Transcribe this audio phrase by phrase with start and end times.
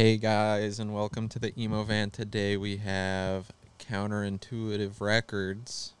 [0.00, 2.08] Hey guys, and welcome to the Emo Van.
[2.08, 5.92] Today we have Counterintuitive Records.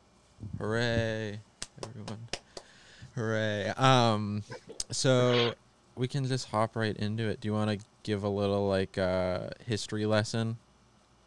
[0.56, 1.40] Hooray,
[1.84, 2.28] everyone!
[3.14, 3.68] Hooray!
[3.76, 4.42] Um,
[4.90, 5.52] so
[5.96, 7.42] we can just hop right into it.
[7.42, 10.56] Do you want to give a little like uh, history lesson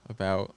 [0.10, 0.56] about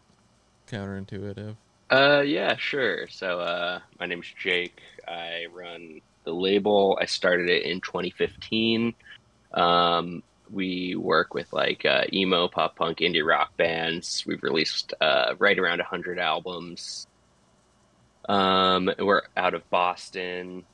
[0.70, 1.54] Counterintuitive?
[1.90, 3.08] Uh, yeah, sure.
[3.08, 4.80] So, uh, my name's Jake.
[5.06, 6.96] I run the label.
[6.98, 8.94] I started it in 2015.
[9.52, 14.24] Um, we work with like uh, emo, pop punk, indie rock bands.
[14.26, 17.06] We've released uh, right around 100 albums.
[18.28, 20.64] Um, we're out of Boston.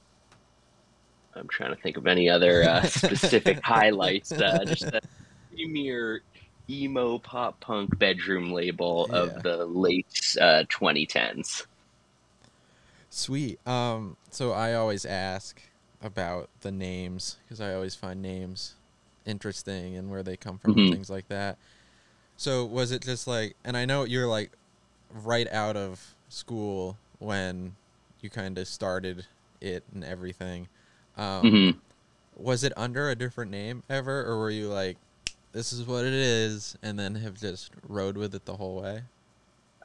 [1.35, 4.33] I'm trying to think of any other uh, specific highlights.
[4.33, 5.01] Uh, just the
[5.55, 6.23] premier
[6.70, 9.17] emo pop punk bedroom label Yeah.
[9.19, 11.67] of the late uh, 2010s.
[13.11, 13.67] Sweet.
[13.67, 15.61] Um, so I always ask
[16.03, 18.75] about the names because I always find names
[19.27, 20.89] interesting and where they come from and Mhm.
[20.89, 21.59] things like that.
[22.37, 24.53] So was it just like, and I know you're like
[25.11, 27.77] right out of school when
[28.20, 29.27] you kind of started
[29.61, 30.69] it and everything.
[31.17, 31.83] Um, Mhm.
[32.34, 34.98] Was it under a different name ever, or were you like,
[35.53, 39.05] this is what it is, and then have just rode with it the whole way?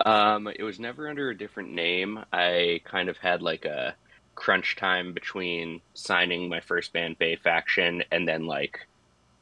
[0.06, 2.24] Um, it was never under a different name.
[2.32, 3.96] I kind of had like a
[4.36, 8.80] crunch time between signing my first band, Bay Faction, and then like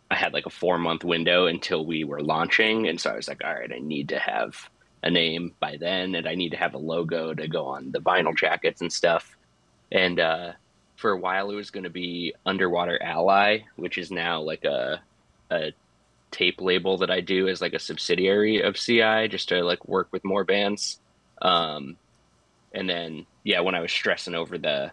[0.09, 2.87] I had like a four month window until we were launching.
[2.87, 4.69] And so I was like, all right, I need to have
[5.03, 7.99] a name by then, and I need to have a logo to go on the
[7.99, 9.37] vinyl jackets and stuff.
[9.91, 10.53] And uh,
[10.95, 15.01] for a while, it was going to be Underwater Ally, which is now like a
[15.51, 15.73] a
[16.31, 20.07] tape label that I do as like a subsidiary of CI just to like work
[20.11, 20.99] with more bands.
[21.41, 21.97] Um,
[22.73, 24.91] and then yeah, when I was stressing over the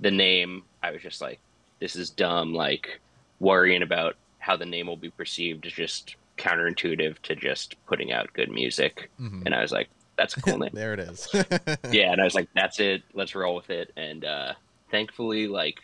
[0.00, 1.38] the name, I was just like,
[1.80, 2.52] this is dumb.
[2.52, 3.00] Like
[3.38, 8.32] worrying about how the name will be perceived is just counterintuitive to just putting out
[8.32, 9.08] good music.
[9.20, 9.46] Mhm.
[9.46, 9.88] And I was like,
[10.18, 10.70] that's a cool name.
[10.72, 11.28] there it is.
[11.92, 13.02] yeah, and I was like, that's it.
[13.14, 13.92] Let's roll with it.
[13.96, 14.54] And uh,
[14.90, 15.78] thankfully, like,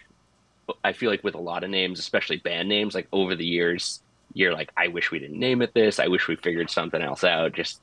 [0.82, 4.02] I feel like with a lot of names, especially band names, like over the years,
[4.34, 6.00] you're like, I wish we didn't name it this.
[6.00, 7.52] I wish we figured something else out.
[7.52, 7.80] Just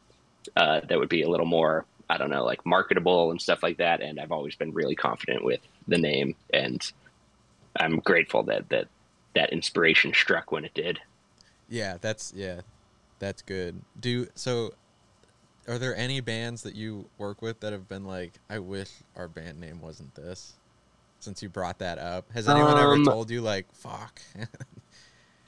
[0.58, 3.78] uh, that would be a little more, I don't know, like marketable and stuff like
[3.78, 4.02] that.
[4.02, 6.80] And I've always been really confident with the name, and
[7.80, 8.88] I'm grateful that that
[9.36, 11.00] that inspiration struck when it did.
[11.70, 12.62] Yeah, that's yeah,
[13.20, 13.82] that's good.
[14.00, 14.74] Do so.
[15.68, 19.28] Are there any bands that you work with that have been like, I wish our
[19.28, 20.54] band name wasn't this?
[21.20, 24.22] Since you brought that up, has anyone ever Um, told you like, fuck?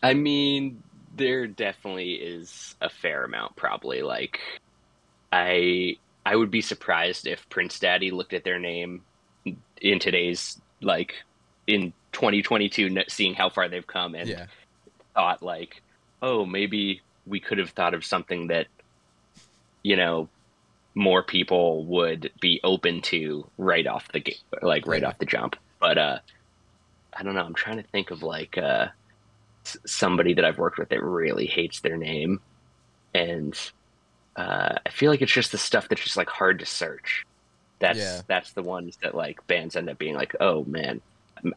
[0.03, 0.83] I mean,
[1.15, 3.55] there definitely is a fair amount.
[3.55, 4.39] Probably like,
[5.31, 9.05] I I would be surprised if Prince Daddy looked at their name
[9.81, 11.15] in today's like
[11.67, 14.45] in 2022, seeing how far they've come, and yeah,
[15.13, 15.81] thought like,
[16.21, 18.67] oh, maybe we could have thought of something that,
[19.83, 20.29] you know,
[20.95, 25.09] more people would be open to right off the gate, like right Yeah.
[25.09, 25.55] off the jump.
[25.79, 26.19] But uh,
[27.15, 27.43] I don't know.
[27.43, 28.87] I'm trying to think of like uh,
[29.85, 32.39] somebody that I've worked with that really hates their name,
[33.13, 33.55] and
[34.35, 37.23] uh, I feel like it's just the stuff that's just like hard to search.
[37.79, 38.21] That's Yeah.
[38.27, 41.01] that's the ones that like bands end up being like, oh man,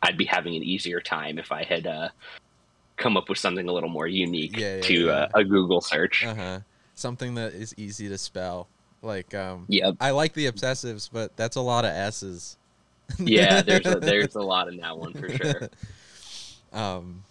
[0.02, 2.08] I'd be having an easier time if I had uh,
[2.96, 5.10] come up with something a little more unique Yeah, yeah, to yeah.
[5.12, 6.24] Uh, a Google search.
[6.24, 6.60] uh huh.
[6.94, 8.68] Something that is easy to spell.
[9.02, 9.94] Like, um, Yep.
[10.00, 12.58] I like the obsessives, but that's a lot of S's.
[13.18, 15.70] Yeah, there's a, there's a lot in that one for sure.
[16.72, 17.24] um,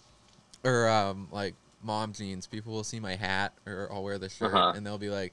[0.64, 2.46] or um, like mom jeans.
[2.46, 4.72] People will see my hat, or I'll wear the shirt, Uh-huh.
[4.74, 5.32] and they'll be like,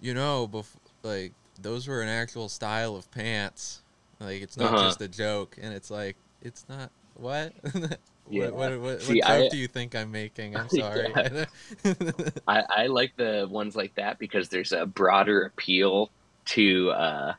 [0.00, 3.82] you know, bef- like those were an actual style of pants.
[4.20, 4.84] Like it's not Uh-huh.
[4.84, 7.52] just a joke, and it's like it's not what.
[8.30, 8.50] Yeah.
[8.50, 10.56] What, what, what, See, what joke I- do you think I'm making?
[10.56, 10.88] I'm Yeah.
[10.90, 11.46] sorry.
[12.46, 16.10] I, I like the ones like that because there's a broader appeal
[16.46, 17.32] to uh,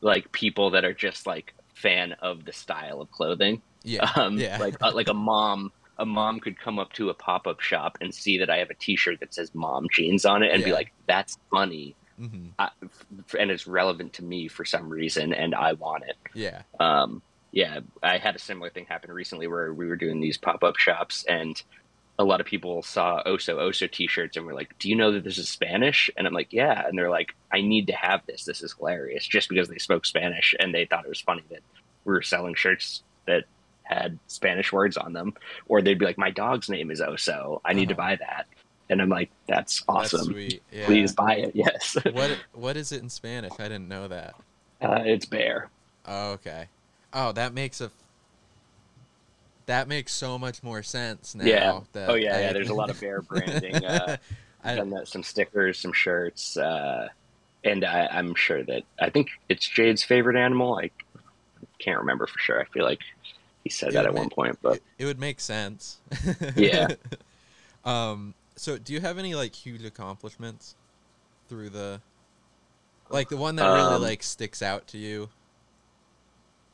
[0.00, 3.62] like people that are just like fan of the style of clothing.
[3.84, 5.70] yeah, Um, yeah, Like uh, like a mom.
[5.98, 8.70] A mom could come up to a pop up shop and see that I have
[8.70, 12.70] a T-shirt that says "mom jeans" on it, and be like, "That's funny," hmm I,
[12.82, 16.16] f- and it's relevant to me for some reason, and I want it.
[16.34, 17.22] yeah, um,
[17.52, 20.76] yeah, I had a similar thing happen recently where we were doing these pop up
[20.76, 21.60] shops and
[22.18, 25.12] a lot of people saw Oso Oso t shirts and were like, Do you know
[25.12, 26.10] that this is Spanish?
[26.16, 26.86] And I'm like, Yeah.
[26.86, 28.44] And they're like, I need to have this.
[28.44, 29.26] This is hilarious.
[29.26, 31.60] Just because they spoke Spanish and they thought it was funny that
[32.04, 33.44] we were selling shirts that
[33.82, 35.32] had Spanish words on them.
[35.68, 37.60] Or they'd be like, My dog's name is Oso.
[37.64, 38.02] I need to Uh-huh.
[38.10, 38.46] buy that.
[38.90, 40.18] And I'm like, That's awesome.
[40.18, 40.62] That's sweet.
[40.70, 40.84] Yeah.
[40.86, 41.52] Please buy it.
[41.54, 41.96] Yes.
[42.12, 43.52] What what is it in Spanish?
[43.58, 44.34] I didn't know that.
[44.82, 45.70] uh, it's Bear.
[46.06, 46.66] Oh, okay.
[47.12, 47.90] Oh, that makes a
[49.66, 51.44] that makes so much more sense now.
[51.44, 51.80] Yeah.
[52.08, 52.36] Oh, yeah.
[52.36, 52.52] I- Yeah.
[52.52, 53.84] There's a lot of Bear branding.
[53.84, 54.16] Uh,
[54.64, 57.08] I, done that, some stickers, some shirts, uh,
[57.64, 60.78] and I, I'm sure that I think it's Jade's favorite animal.
[60.78, 60.90] I
[61.80, 62.60] can't remember for sure.
[62.60, 63.00] I feel like
[63.64, 65.98] he said that at one point, but it, it would make sense.
[66.56, 66.88] Yeah.
[67.84, 68.34] um.
[68.54, 70.76] So, do you have any like huge accomplishments
[71.48, 72.00] through the,
[73.10, 75.30] like the one that really Um, like sticks out to you?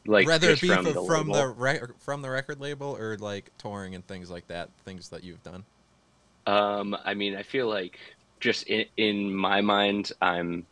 [0.08, 3.50] Like Whether it be from the, from the rec- from the record label or like
[3.58, 5.64] touring and things like that, things that you've done.
[6.46, 7.98] Um, I mean, I feel like
[8.40, 10.66] just in, in my mind, I'm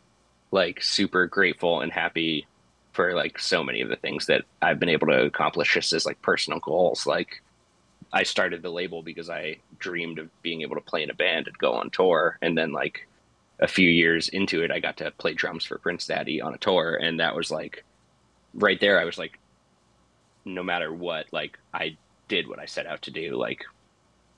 [0.51, 2.47] like super grateful and happy
[2.93, 6.03] for like so many of the things that I've been able to accomplish just as
[6.03, 7.05] like personal goals.
[7.05, 7.43] Like
[8.11, 11.45] I started the label because I dreamed of being able to play in a band
[11.45, 12.39] and go on tour.
[12.41, 13.07] And then like
[13.59, 16.57] a few years into it, I got to play drums for Prince Daddy on a
[16.57, 16.95] tour.
[16.99, 17.83] And that was like
[18.57, 18.99] right there.
[18.99, 19.39] I was like,
[20.45, 23.35] no matter what, like I did what I set out to do.
[23.35, 23.63] Like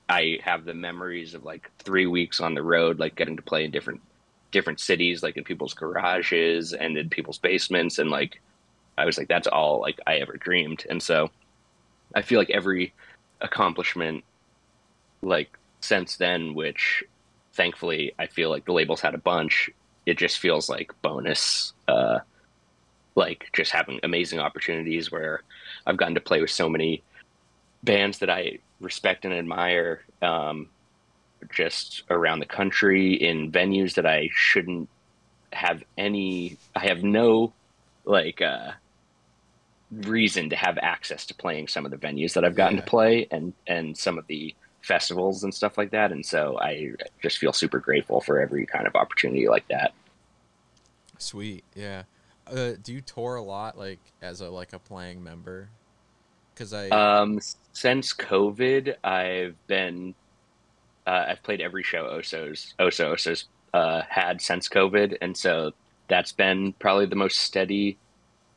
[0.08, 3.64] I have the memories of like three weeks on the road, like getting to play
[3.64, 4.00] in different
[4.50, 8.40] different cities, like in people's garages and in people's basements, and like
[8.98, 10.84] I was like, that's all like I ever dreamed.
[10.90, 11.30] And so
[12.14, 12.92] I feel like every
[13.40, 14.24] accomplishment,
[15.22, 17.04] like since then, which
[17.54, 19.70] thankfully I feel like the labels had a bunch.
[20.06, 21.72] It just feels like bonus.
[21.86, 22.20] Uh,
[23.14, 25.42] like just having amazing opportunities where
[25.86, 27.02] I've gotten to play with so many
[27.82, 30.68] bands that I respect and admire um,
[31.52, 34.88] just around the country in venues that I shouldn't
[35.52, 37.52] have any I have no
[38.04, 38.70] like uh
[39.90, 42.84] reason to have access to playing some of the venues that I've gotten Yeah.
[42.84, 46.92] to play and and some of the festivals and stuff like that and so I
[47.20, 49.92] just feel super grateful for every kind of opportunity like that.
[51.18, 52.04] Sweet, yeah.
[52.50, 55.68] Uh, do you tour a lot, like as a like a playing member?
[56.54, 57.40] Because I Um,
[57.72, 60.14] since COVID, I've been,
[61.06, 65.72] uh, I've played every show Osos, Oso Osos uh, had since COVID, and so
[66.08, 67.96] that's been probably the most steady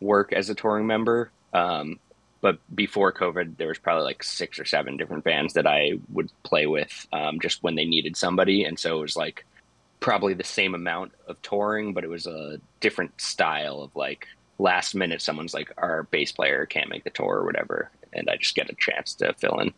[0.01, 1.31] work as a touring member.
[1.54, 2.00] Um,
[2.42, 6.30] but before COVID, there was probably like six or seven different bands that I would
[6.44, 9.46] play with, um, just when they needed somebody, and so it was like
[10.03, 14.27] probably the same amount of touring, but it was a different style of like
[14.59, 18.38] last minute someone's like our bass player can't make the tour or whatever and i
[18.38, 19.73] just get a chance to fill in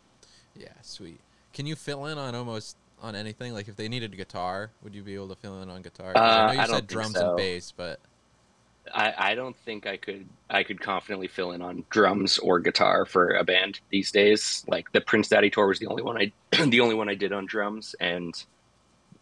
[0.58, 1.20] yeah, sweet.
[1.52, 3.52] Can you fill in on almost on anything?
[3.52, 6.12] Like if they needed a guitar, would you be able to fill in on guitar?
[6.14, 7.28] Uh, I know you don't said drums so.
[7.28, 8.00] and bass, but
[8.94, 13.04] I, I don't think i could i could confidently fill in on drums or guitar
[13.04, 16.30] for a band these days like the prince daddy tour was the only one i
[16.66, 18.44] the only one i did on drums and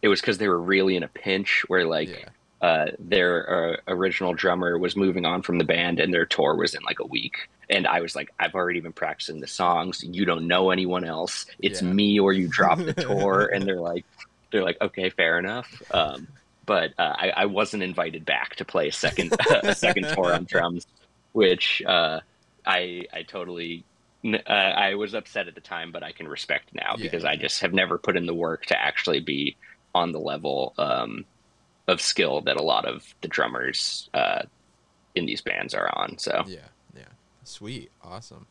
[0.05, 2.29] it was because they were really in a pinch where like yeah,
[2.67, 3.33] uh, their
[3.73, 6.99] uh, original drummer was moving on from the band and their tour was in like
[6.99, 7.35] a week.
[7.69, 10.03] And i was like i've already been practicing the songs.
[10.03, 11.47] You don't know anyone else.
[11.67, 11.91] It's Yeah.
[11.99, 13.49] me or you drop the tour.
[13.53, 14.05] And they're like
[14.51, 15.69] they're like okay fair enough.
[15.91, 16.27] Um,
[16.67, 20.45] but uh, I, I wasn't invited back to play a second a second tour on
[20.45, 20.85] drums
[21.33, 22.19] which uh,
[22.65, 23.83] i i totally
[24.25, 24.51] uh,
[24.87, 27.03] i was upset at the time but i can respect now Yeah.
[27.03, 29.57] because i just have never put in the work to actually be
[29.95, 31.25] on the level um,
[31.87, 34.43] of skill that a lot of the drummers uh,
[35.15, 36.17] in these bands are on.
[36.19, 37.03] So yeah, yeah.
[37.43, 38.47] Sweet, awesome.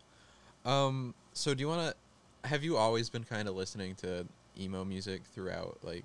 [0.65, 2.49] Um, so do you want to?
[2.49, 4.27] Have you always been kind of listening to
[4.59, 6.05] emo music throughout like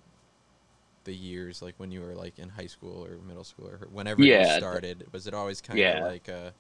[1.05, 4.25] the years, like when you were like in high school or middle school or whenever
[4.25, 5.05] you started?
[5.11, 5.99] Was it always kind of Yeah.
[5.99, 6.51] like uh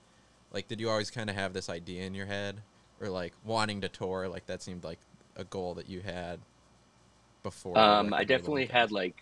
[0.51, 2.61] like did you always kind of have this idea in your head
[3.01, 4.27] or like wanting to tour?
[4.27, 4.99] Like that seemed like
[5.35, 6.39] a goal that you had
[7.49, 7.77] before.
[7.77, 9.15] um, I were able to definitely had like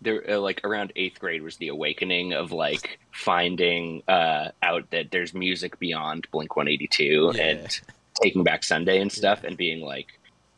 [0.00, 5.10] there uh, like around eighth grade was the awakening of like finding uh, out that
[5.10, 7.42] there's music beyond Blink 182 Yeah.
[7.42, 7.80] and
[8.22, 9.48] Taking Back Sunday and stuff, Yeah.
[9.48, 10.08] and being like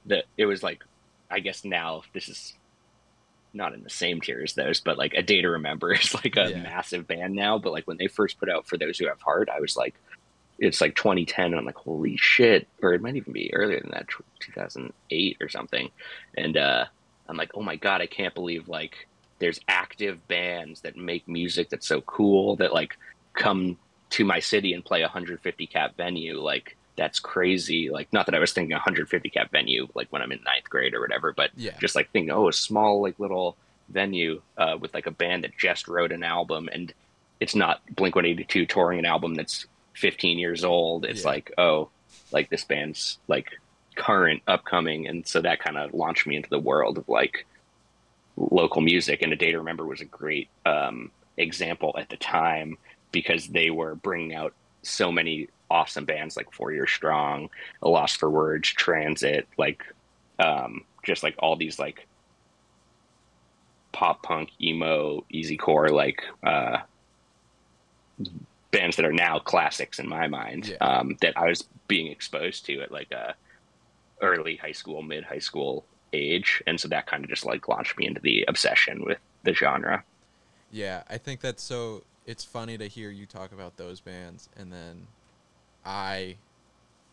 [0.07, 0.25] that.
[0.37, 0.83] It was like
[1.31, 2.55] I guess now this is
[3.53, 6.37] not in the same tier as those, but like a day to remember is like
[6.37, 6.63] a Yeah.
[6.63, 7.59] massive band now.
[7.59, 9.95] But like when they first put out for those who have heart, I was like,
[10.59, 13.91] it's like 2010, and I'm like, holy shit, or it might even be earlier than
[13.93, 14.07] that,
[14.41, 15.91] 2008 or something.
[16.37, 16.85] And uh,
[17.29, 21.69] I'm like, oh my god, I can't believe like there's active bands that make music
[21.71, 22.97] that's so cool that like
[23.35, 23.77] come
[24.11, 28.35] to my city and play a 150 cap venue like that's crazy like not that
[28.35, 31.51] i was thinking 150 cap venue like when i'm in ninth grade or whatever but
[31.55, 31.77] Yeah.
[31.79, 33.57] just like thinking oh a small like little
[33.91, 36.95] venue uh, with like a band that just wrote an album and
[37.41, 39.67] it's not blink 182 touring an album that's
[39.97, 41.29] 15 years old it's Yeah.
[41.31, 41.91] like oh
[42.33, 43.51] like this band's like
[43.97, 47.47] current upcoming and so that kind of launched me into the world of like
[48.37, 52.77] local music and a day to remember was a great um, example at the time
[53.13, 57.49] because they were bringing out so many awesome bands like four year strong
[57.83, 59.83] a loss for words transit like
[60.39, 62.07] um, just like all these like
[63.97, 66.77] pop punk, emo, easy core, like uh,
[68.71, 70.69] bands that are now classics in my mind.
[70.69, 70.77] Yeah.
[70.77, 73.35] Um, that I was being exposed to at like a
[74.23, 77.99] early high school, mid high school age, and so that kind of just like launched
[77.99, 80.05] me into the obsession with the genre.
[80.71, 82.05] Yeah, I think that's so.
[82.27, 85.07] It's funny to hear you talk about those bands, and then
[85.85, 86.37] I,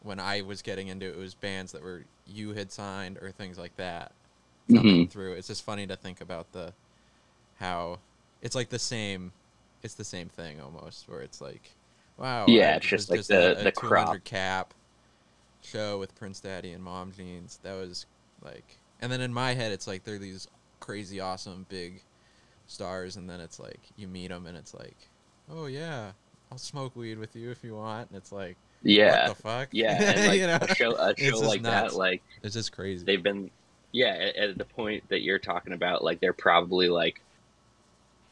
[0.02, 3.32] when I was getting into it, it was bands that were you had signed or
[3.32, 4.12] things like that
[4.70, 5.10] Mhm.
[5.10, 5.34] through.
[5.34, 6.74] It's just funny to think about the
[7.60, 8.00] how
[8.42, 9.32] it's like the same.
[9.84, 11.72] It's the same thing almost, where it's like,
[12.18, 14.24] wow, Yeah, it's just like a- the- a the 200 crop.
[14.24, 14.74] cap
[15.64, 17.60] show with Prince Daddy and Mom Jeans.
[17.64, 18.06] That was
[18.44, 20.48] like, and then in my head, it's like they're these
[20.80, 22.02] crazy, awesome, big
[22.68, 24.98] stars, and then it's like you meet them, and it's like,
[25.50, 26.12] oh yeah,
[26.52, 29.70] I'll smoke weed with you if you want, and it's like, Yeah, what the fuck,
[29.72, 31.94] yeah, and like you know, a show, a It's show just like nuts.
[31.94, 33.04] that, like it's just crazy.
[33.06, 33.52] they've been
[33.92, 37.22] yeah at, at the point that you're talking about like they're probably like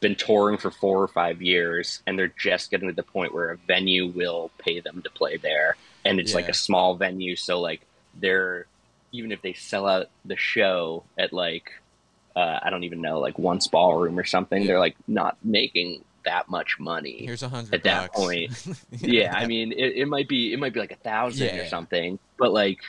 [0.00, 3.50] been touring for four or five years and they're just getting to the point where
[3.50, 7.60] a venue will pay them to play there and it's like a small venue so
[7.60, 7.80] like
[8.20, 8.66] they're
[9.12, 11.70] even if they sell out the show at like
[12.36, 14.68] uh, i don't even know like once ballroom or something Yeah.
[14.68, 18.20] they're like not making that much money Here's a hundred at that bucks.
[18.20, 18.66] point,
[19.00, 21.62] yeah i mean it, it might be it might be like a thousand Yeah.
[21.62, 22.80] or something but like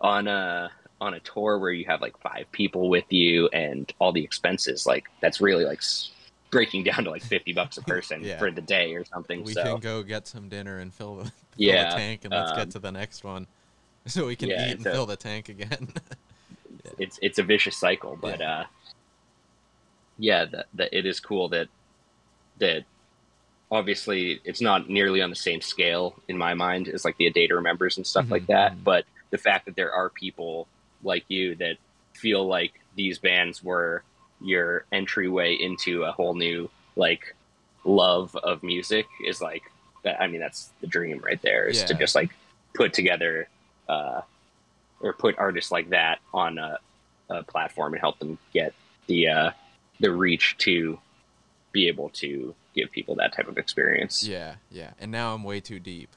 [0.00, 0.70] on a
[1.00, 4.84] on a tour where you have like five people with you and all the expenses
[4.86, 5.80] like that's really like
[6.50, 8.38] breaking down to like 50 bucks a person Yeah.
[8.38, 11.32] for the day or something we so can go get some dinner and fill the,
[11.58, 13.48] Yeah, the tank, and let's um, get to the next one,
[14.06, 15.92] so we can yeah, eat and a- fill the tank again.
[16.98, 18.64] it's it's a vicious cycle but uh
[20.18, 21.68] yeah that, that it is cool that
[22.58, 22.84] that
[23.70, 27.32] obviously it's not nearly on the same scale in my mind as like the a
[27.32, 28.84] day to remembers and stuff like Mhm, that mhm.
[28.84, 30.68] but the fact that there are people
[31.02, 31.76] like you that
[32.14, 34.04] feel like these bands were
[34.40, 37.36] your entryway into a whole new like
[37.84, 39.62] love of music is like
[40.04, 42.30] that i mean that's the dream right there is to just like
[42.74, 43.48] put together
[43.88, 44.20] uh
[45.00, 46.78] or put artists like that on a,
[47.30, 48.72] a platform and help them get
[49.06, 49.50] the uh
[50.00, 50.98] the reach to
[51.72, 54.90] be able to give people that type of experience yeah, yeah.
[55.00, 56.10] And now I'm way too deep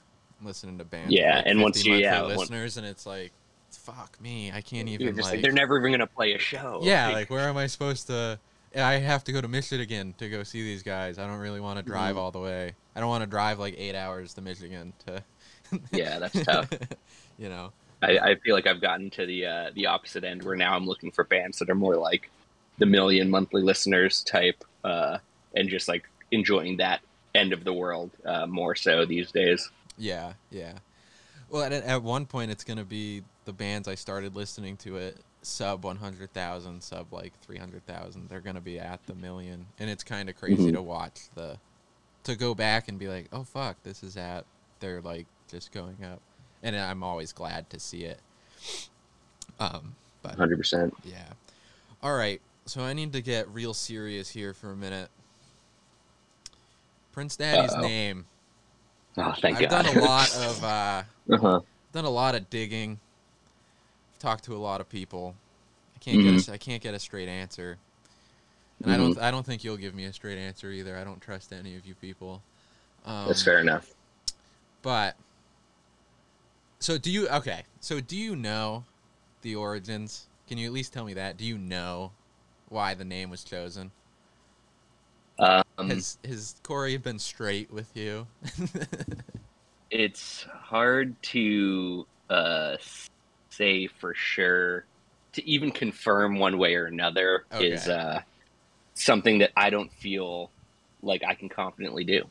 [0.44, 1.12] listening to bands.
[1.14, 3.32] Yeah, like, and once you- yeah, listeners, and it's like,
[3.72, 5.26] fuck me, I can't even like.
[5.26, 8.40] like, they're never even gonna play a show yeah, like where am I supposed to?
[8.76, 11.20] I have to go to Michigan to go see these guys.
[11.20, 12.20] I don't really want to drive Mhm.
[12.20, 12.74] all the way.
[12.96, 15.24] I don't want to drive like eight hours to Michigan to.
[15.94, 16.70] yeah that's tough
[17.38, 17.72] you know.
[18.04, 20.86] I, I feel like I've gotten to the uh, the opposite end where now I'm
[20.86, 22.30] looking for bands that are more like
[22.80, 25.20] the million monthly listeners type, uh,
[25.56, 27.02] and just like enjoying that
[27.36, 29.70] end of the world uh, more so these days.
[29.98, 30.80] Yeah, yeah.
[31.50, 35.14] Well, at, at one point, it's gonna be the bands I started listening to at
[35.44, 38.30] sub one hundred thousand, sub like three hundred thousand.
[38.30, 40.74] They're gonna be at the million, and it's kind of crazy Mhm.
[40.74, 41.58] to watch the
[42.24, 44.46] to go back and be like, oh fuck, this is at
[44.80, 46.22] they're like just going up,
[46.64, 48.20] and I'm always glad to see it.
[49.60, 50.58] Um, but 100.
[50.58, 51.24] percent yeah.
[52.04, 55.10] All right, so I need to get real serious here for a minute.
[57.12, 57.82] Prince Daddy's Uh-oh.
[57.82, 58.26] name.
[59.18, 59.66] Oh, thank God.
[59.66, 59.86] I've God.
[59.86, 60.64] done a lot of.
[60.64, 61.60] Uh, uh-huh.
[61.92, 63.00] done a lot of digging.
[64.14, 65.36] I've talked to a lot of people.
[65.96, 67.78] I can't get a, I can't get a straight answer.
[68.84, 70.98] And I don't I don't think you'll give me a straight answer either.
[70.98, 72.42] I don't trust any of you people.
[73.06, 73.94] Um, That's fair enough.
[74.82, 75.16] But
[76.80, 77.64] so do you okay?
[77.80, 78.86] So do you know
[79.42, 80.28] the origins?
[80.48, 81.38] Can you at least tell me that?
[81.38, 82.12] Do you know
[82.70, 83.92] why the name was chosen?
[85.40, 88.28] Um, Has has Corey been straight with you?
[89.92, 92.78] it's hard to uh,
[93.50, 94.86] say for sure
[95.34, 98.22] to even confirm one way or another is uh,
[99.04, 100.50] something that I don't feel
[101.02, 102.26] like I can confidently do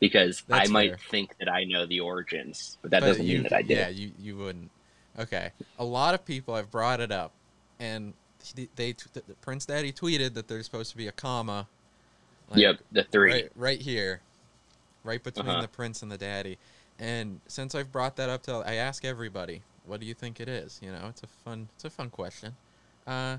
[0.00, 0.98] because That's I might fair.
[1.10, 3.74] think that I know the origins, but that But doesn't you, mean that I do.
[3.74, 4.70] Yeah, you, you wouldn't.
[5.18, 5.50] Okay.
[5.78, 7.32] A lot of people have brought it up,
[7.80, 8.14] and
[8.54, 11.66] he- they t- the Prince Daddy tweeted that there's supposed to be a comma.
[12.50, 13.32] like, yep, the three.
[13.32, 14.20] Right, right here,
[15.04, 15.60] right between Uh-huh.
[15.62, 16.56] the prince and the daddy.
[16.98, 20.48] And since I've brought that up to, I ask everybody, what do you think it
[20.48, 20.78] is?
[20.82, 22.56] You know, it's a fun, it's a fun question.
[23.06, 23.38] Uh,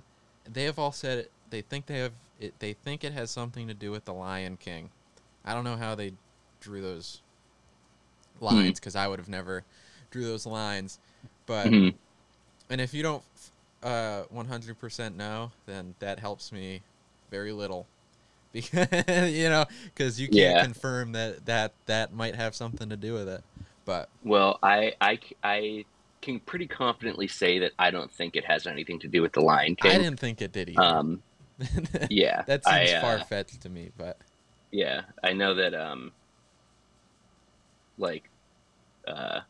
[0.52, 1.32] they have all said it.
[1.50, 2.14] They think they have.
[2.40, 4.90] It, they think it has something to do with the Lion King.
[5.44, 6.14] I don't know how they
[6.62, 7.22] drew those
[8.40, 9.64] lines because I would have never
[10.12, 11.00] drew those lines.
[11.46, 11.98] But Mhm.
[12.70, 13.24] and if you don't
[13.84, 16.82] uh 100% know, then that helps me
[17.32, 17.88] very little.
[18.54, 18.88] Because
[19.32, 19.66] you know,
[19.96, 20.60] cuz you can't Yeah.
[20.60, 23.44] confirm that that that might have something to do with it.
[23.86, 25.86] But Well, I I I
[26.22, 29.42] can pretty confidently say that I don't think it has anything to do with the
[29.42, 29.92] Lion King.
[29.92, 31.02] I didn't think it did either.
[31.02, 31.24] Um,
[32.10, 34.18] Yeah, that seems uh, far fetched to me, but
[34.72, 36.12] Yeah, I know that um
[37.98, 38.30] like
[39.08, 39.42] uh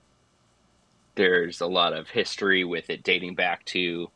[1.16, 4.10] there's a lot of history with it dating back to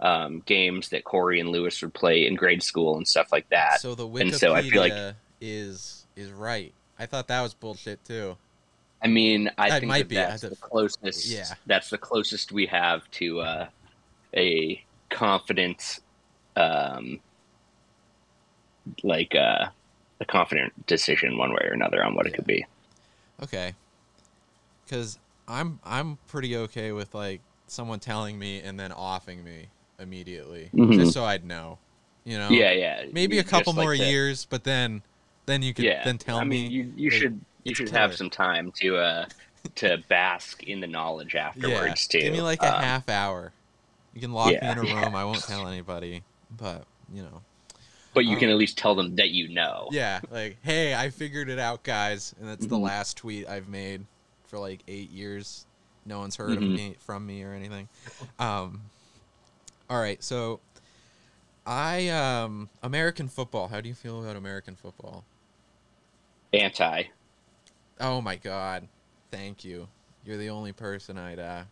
[0.00, 3.80] um games that Corey and Lewis would play in grade school and stuff like that.
[3.80, 6.74] so the and Wikipedia so I feel like- is is right.
[6.98, 8.36] I thought that was bullshit too.
[9.00, 11.44] I mean, I That think might that be, that's the closest Yeah.
[11.66, 13.68] that's the closest we have to uh
[14.34, 16.00] a confident
[16.56, 17.20] um
[19.02, 19.66] like uh
[20.20, 22.66] a confident decision one way or another on what it could be.
[23.42, 23.76] Okay.
[24.88, 30.72] Cuz I'm I'm pretty okay with like someone telling me and then offing me immediately
[30.72, 30.90] Mhm.
[30.90, 31.80] just so I'd know.
[32.24, 32.54] You know.
[32.54, 33.04] Yeah, yeah.
[33.10, 35.02] Maybe You a couple just like more years, but then
[35.46, 36.04] then you could yeah.
[36.04, 38.96] then tell I me mean, you you like, should you should have some time to
[38.96, 39.26] uh
[39.76, 42.18] to bask in the knowledge afterwards too.
[42.18, 43.52] Give me like a Um, half hour.
[44.12, 44.84] You can lock yeah, me in a yeah.
[44.84, 45.14] room.
[45.14, 47.42] I won't tell anybody, but you know.
[48.18, 49.88] But you um, can at least tell them that you know.
[49.92, 52.82] Yeah, like, hey, I figured it out, guys, and that's the Mhm.
[52.82, 54.04] last tweet I've made
[54.48, 55.66] for like eight years.
[56.04, 56.74] No one's heard of Mhm.
[56.74, 57.88] me from me or anything.
[58.40, 58.80] Um,
[59.88, 60.58] all right, so
[61.64, 63.68] I um American football.
[63.68, 65.24] How do you feel about American football?
[66.52, 67.04] Anti.
[68.00, 68.88] Oh my God,
[69.30, 69.86] thank you.
[70.24, 71.64] You're the only person I'd uh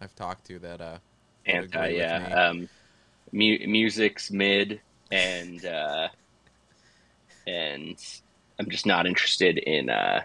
[0.00, 0.98] I've talked to that uh
[1.46, 1.88] Anti.
[1.90, 2.18] Yeah.
[2.26, 2.32] me.
[2.32, 2.68] Um,
[3.32, 6.08] mu- music's mid, and uh,
[7.46, 7.96] and
[8.58, 10.22] I'm just not interested in uh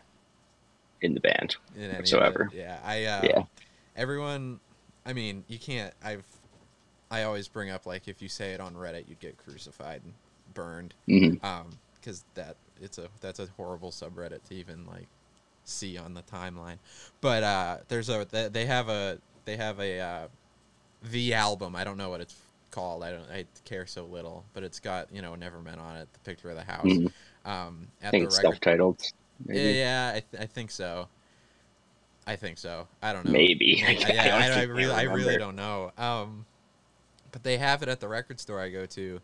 [1.01, 1.55] in the band.
[1.75, 2.49] in whatsoever.
[2.53, 3.43] Yeah, I uh, Yeah.
[3.95, 4.59] Everyone,
[5.05, 5.93] I mean, you can't.
[6.03, 6.23] I've
[7.09, 10.13] I always bring up like if you say it on Reddit, you'd get crucified and
[10.53, 10.93] burned.
[11.07, 11.43] Mhm.
[11.43, 15.07] Um, because that it's a that's a horrible subreddit to even like
[15.63, 16.77] see on the timeline.
[17.19, 20.27] But uh, there's a they they have a they have a uh,
[21.11, 21.75] the album.
[21.75, 22.35] I don't know what it's
[22.71, 23.03] called.
[23.03, 26.19] I don't I care so little, but it's got you know Nevermind on it, the
[26.19, 26.85] picture of the house.
[26.85, 27.11] Mhm.
[27.45, 29.01] Um, I at think the it's record self-titled.
[29.01, 29.77] yeah, Maybe.
[29.79, 31.07] yeah, I, th- I think so.
[32.27, 32.87] I think so.
[33.01, 33.31] I don't know.
[33.31, 33.83] Maybe.
[33.85, 35.91] I, I I, I, really, I really don't know.
[35.97, 36.45] Um,
[37.31, 39.19] but they have it at the record store I go to,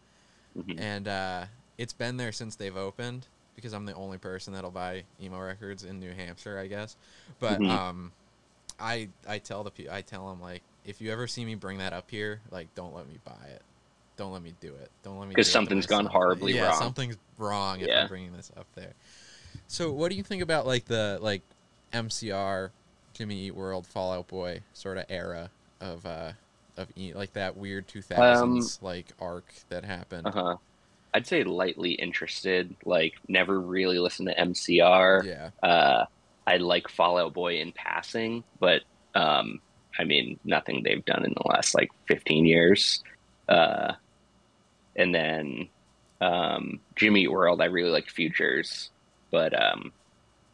[0.57, 0.79] Mhm.
[0.79, 1.45] and uh,
[1.77, 5.83] it's been there since they've opened because I'm the only person that'll buy emo records
[5.83, 6.95] in New Hampshire, I guess.
[7.39, 7.69] But Mhm.
[7.69, 8.11] um,
[8.79, 11.77] I I tell the pe- I tell them like if you ever see me bring
[11.77, 13.61] that up here, like don't let me buy it.
[14.15, 14.89] Don't let me do it.
[15.03, 15.35] Don't let me.
[15.35, 16.79] 'Cause do it something's gone horribly yeah, wrong.
[16.79, 18.01] something's wrong if Yeah.
[18.03, 18.93] I'm bringing this up there.
[19.67, 21.43] So, what do you think about like the like
[21.93, 22.71] MCR,
[23.13, 26.31] Jimmy Eat World, Fallout Boy sort of era of uh
[26.77, 30.27] of e- like that weird 2000s like arc that happened?
[30.27, 30.55] Uh-huh.
[31.13, 32.75] I'd say lightly interested.
[32.85, 35.23] Like never really listened to MCR.
[35.25, 35.49] Yeah.
[35.67, 36.05] Uh,
[36.45, 38.83] I like Fallout Boy in passing, but
[39.15, 39.59] um,
[39.99, 43.03] I mean nothing they've done in the last like 15 years.
[43.49, 43.93] Uh,
[44.95, 45.69] and then
[46.21, 48.89] um, Jimmy World, I really like Futures,
[49.31, 49.91] but um,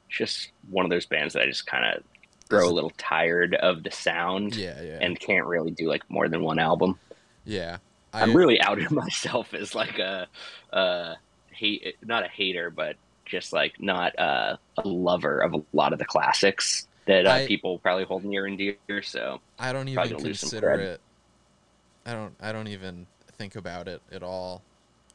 [0.09, 2.03] just one of those bands that I just kind of
[2.49, 4.99] grow a little tired of the sound Yeah, yeah.
[5.01, 6.99] and can't really do like more than one album.
[7.45, 7.77] yeah.
[8.15, 10.27] I'm really outing myself as like a,
[10.71, 11.15] uh,
[11.49, 15.99] hate, not a hater, but just like not uh, a lover of a lot of
[15.99, 19.01] the classics that uh, I- people probably hold near and dear.
[19.01, 21.01] So I don't even gonna lose some consider it.
[22.05, 22.33] I don't.
[22.41, 24.61] I don't even think about it at all.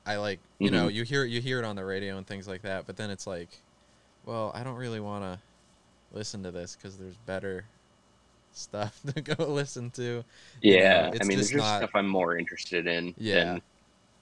[0.07, 0.95] I like you know Mhm.
[0.95, 3.27] you hear you hear it on the radio and things like that, but then it's
[3.27, 3.49] like,
[4.25, 5.39] well, I don't really want to
[6.17, 7.67] listen to this because there's better
[8.53, 10.03] stuff to go listen to.
[10.63, 13.15] You know, yeah, I mean, just there's just not- stuff I'm more interested in.
[13.19, 13.45] Yeah.
[13.45, 13.63] than-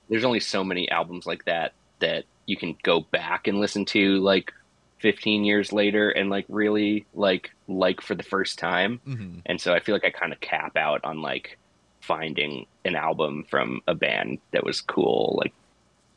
[0.09, 4.19] there's only so many albums like that that you can go back and listen to
[4.21, 4.53] like
[5.01, 9.01] 15 years later and like really like like for the first time.
[9.05, 11.59] hmm and so I feel like I kind of cap out on like
[12.03, 15.53] finding an album from a band that was cool like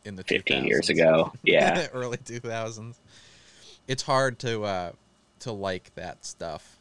[0.06, 1.32] In the 15 years ago.
[1.44, 2.96] Yeah, early 2000s.
[3.88, 4.92] It's hard to uh
[5.40, 6.78] to like that stuff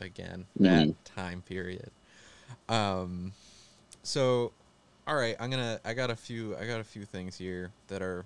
[0.00, 0.46] again.
[0.56, 0.94] That Mhm.
[1.04, 1.90] time period.
[2.68, 3.32] Um
[4.02, 4.52] so
[5.06, 8.02] all right, I'm to I got a few I got a few things here that
[8.02, 8.24] are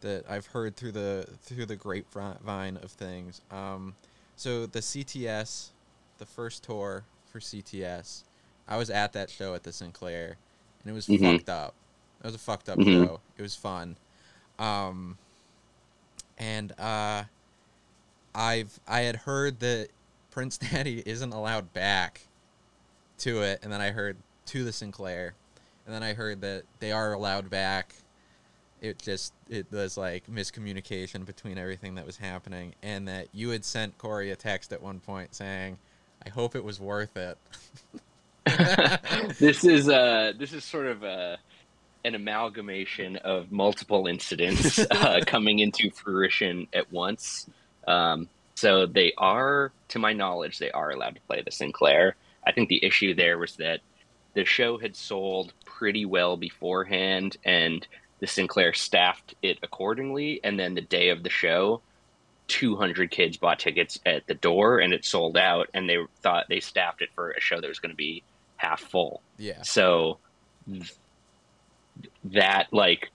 [0.00, 3.40] that I've heard through the through the grapevine of things.
[3.50, 3.94] Um
[4.36, 5.70] so the CTS,
[6.18, 8.22] the first tour for CTS,
[8.68, 10.36] I was at that show at the Sinclair
[10.82, 11.20] and it was Mhm.
[11.38, 11.74] fucked up.
[12.20, 12.92] It was a fucked up Mhm.
[12.92, 13.20] show.
[13.38, 13.96] It was fun.
[14.58, 15.18] Um,
[16.38, 17.24] and uh,
[18.34, 19.88] I've I had heard that
[20.30, 22.22] Prince Daddy isn't allowed back
[23.18, 25.34] to it, and then I heard to the Sinclair,
[25.86, 27.94] and then I heard that they are allowed back.
[28.86, 33.64] It just it was like miscommunication between everything that was happening, and that you had
[33.64, 35.78] sent Corey a text at one point saying,
[36.24, 37.38] "I hope it was worth it."
[39.38, 41.38] this is uh this is sort of a
[42.06, 47.50] an amalgamation of multiple incidents uh, coming into fruition at once.
[47.88, 52.14] Um, so they are, to my knowledge, they are allowed to play the Sinclair.
[52.46, 53.80] I think the issue there was that
[54.34, 57.86] the show had sold pretty well beforehand, and
[58.20, 60.40] the Sinclair staffed it accordingly.
[60.42, 61.82] And then the day of the show,
[62.48, 65.68] 200 kids bought tickets at the door, and it sold out.
[65.74, 68.22] And they thought they staffed it for a show that was going to be
[68.56, 69.22] half full.
[69.38, 69.62] Yeah.
[69.62, 70.18] So
[72.24, 73.10] that like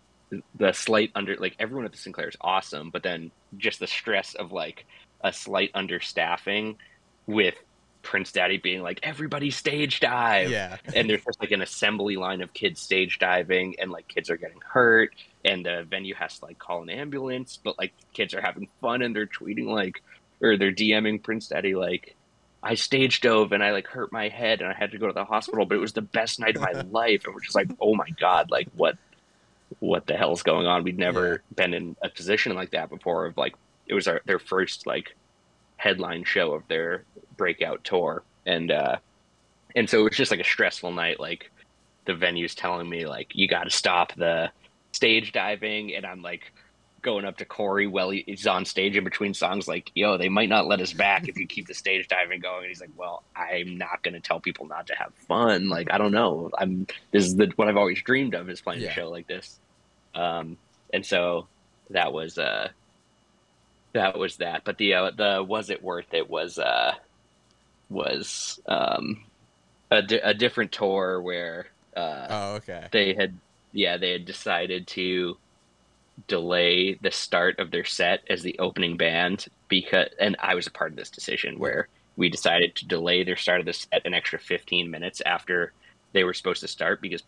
[0.55, 4.33] the slight under like everyone at the Sinclair is awesome, but then just the stress
[4.35, 4.85] of like
[5.23, 6.77] a slight understaffing
[7.27, 7.55] with
[8.01, 10.77] Prince Daddy being like everybody stage dive, Yeah.
[10.95, 14.37] and there's just like an assembly line of kids stage diving, and like kids are
[14.37, 15.11] getting hurt,
[15.45, 19.01] and the venue has to like call an ambulance, but like kids are having fun
[19.01, 20.01] and they're tweeting like
[20.41, 22.15] or they're DMing Prince Daddy like.
[22.63, 25.13] I stage dove and I like hurt my head and I had to go to
[25.13, 27.23] the hospital, but it was the best night of my life.
[27.25, 28.99] And we're just like, oh my god, like what,
[29.79, 30.83] what the hell's going on?
[30.83, 33.25] We'd never been in a position like that before.
[33.25, 33.55] Of like,
[33.87, 35.15] it was our their first like
[35.81, 37.03] headline show of their
[37.37, 38.97] breakout tour, and uh,
[39.75, 41.19] and so it was just like a stressful night.
[41.19, 41.49] Like
[42.05, 44.51] the venue's telling me like you got to stop the
[44.91, 46.51] stage diving, and I'm like
[47.01, 50.49] going up to Corey while he's on stage in between songs, like, yo, they might
[50.49, 52.59] not let us back if you keep the stage diving going.
[52.59, 55.67] And he's like, well, I'm not going to tell people not to have fun.
[55.67, 56.51] Like, I don't know.
[56.59, 58.89] I'm, this is the, what I've always dreamed of is playing Yeah.
[58.89, 59.59] a show like this.
[60.13, 60.57] Um,
[60.93, 61.47] and so
[61.89, 62.69] that was, uh,
[63.93, 64.63] that was that.
[64.63, 66.93] But the, uh, the, was it worth it was, uh,
[67.89, 69.23] was, um,
[69.89, 72.87] a, di- a different tour where, uh, Oh, okay.
[72.91, 73.37] they had
[73.73, 75.37] yeah they had decided to
[76.27, 80.71] delay the start of their set as the opening band because and i was a
[80.71, 84.13] part of this decision where we decided to delay their start of the set an
[84.13, 85.73] extra 15 minutes after
[86.13, 87.23] they were supposed to start because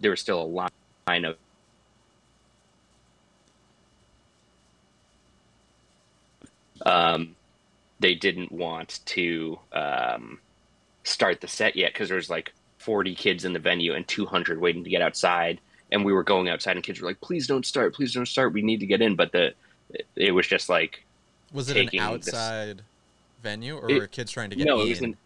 [0.00, 0.68] there was still a
[1.08, 1.36] line of
[6.84, 7.34] um,
[8.00, 10.38] they didn't want to um,
[11.04, 14.60] start the set yet because there was like 40 kids in the venue and 200
[14.60, 15.60] waiting to get outside.
[15.92, 18.52] And we were going outside and kids were like please don't start please don't start.
[18.52, 19.14] We need to get in.
[19.16, 19.54] But the
[20.16, 21.04] it was just like
[21.52, 22.82] Was it an taking this- outside
[23.42, 24.86] venue or It- were kids trying to get no in?
[24.86, 25.16] it was an,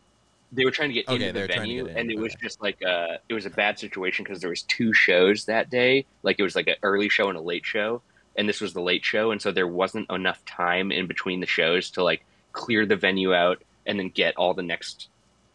[0.52, 2.18] they were trying to get Okay, into the were trying to venue in, and it
[2.18, 5.70] was just like uh it was a bad situation because there was two shows that
[5.70, 6.04] day.
[6.22, 8.02] Like it was like an early show and a late show
[8.38, 11.46] and this was the late show and so there wasn't enough time in between the
[11.46, 15.09] shows to like clear the venue out and then get all the next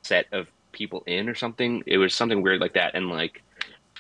[0.04, 3.42] set of people in or something it was something weird like that and like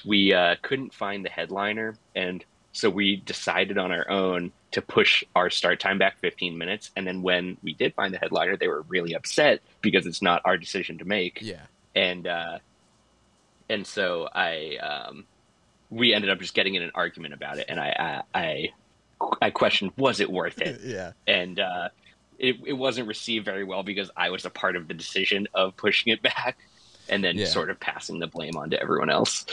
[0.05, 2.43] we uh, couldn't find the headliner and
[2.73, 7.05] so we decided on our own to push our start time back 15 minutes and
[7.07, 10.57] then when we did find the headliner they were really upset because it's not our
[10.57, 11.61] decision to make Yeah.
[11.95, 12.57] and uh,
[13.69, 15.25] and so I um,
[15.93, 18.69] we ended up just getting in an argument about it, and I I I,
[19.41, 21.11] I questioned was it worth it, yeah.
[21.27, 21.89] and uh,
[22.39, 25.77] it it wasn't received very well because I was a part of the decision of
[25.77, 26.57] pushing it back,
[27.09, 27.45] and then Yeah.
[27.45, 29.45] sort of passing the blame on to everyone else.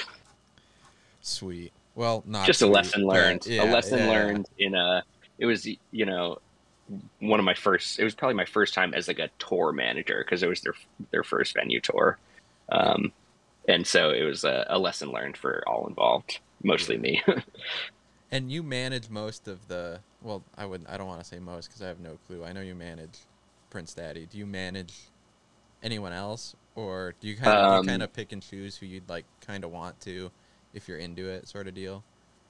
[1.22, 1.72] Sweet.
[1.94, 3.46] Well, not just a lesson learned.
[3.46, 4.08] yeah, a lesson yeah.
[4.08, 5.02] learned in a.
[5.38, 6.38] It was you know
[7.18, 7.98] one of my first.
[7.98, 10.74] It was probably my first time as like a tour manager because it was their
[11.10, 12.18] their first venue tour,
[12.72, 13.12] um,
[13.68, 17.22] and so it was a, a lesson learned for all involved, mostly me.
[18.32, 19.98] And you manage most of the.
[20.22, 20.86] Well, I would.
[20.88, 22.44] I don't want to say most because I have no clue.
[22.44, 23.18] I know you manage
[23.70, 24.28] Prince Daddy.
[24.30, 24.94] Do you manage
[25.82, 28.86] anyone else, or do you kind of Um, you kind of pick and choose who
[28.86, 30.30] you'd like kind of want to,
[30.72, 32.04] if you're into it, sort of deal?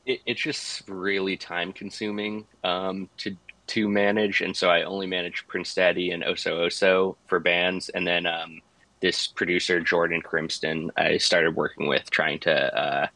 [0.07, 3.37] it, it's just really time consuming um, to
[3.69, 8.07] to manage, and so I only manage Prince Daddy and Oso Oso for bands, and
[8.07, 8.61] then um,
[9.01, 13.07] this producer Jordan Crimston I started working with, trying to uh,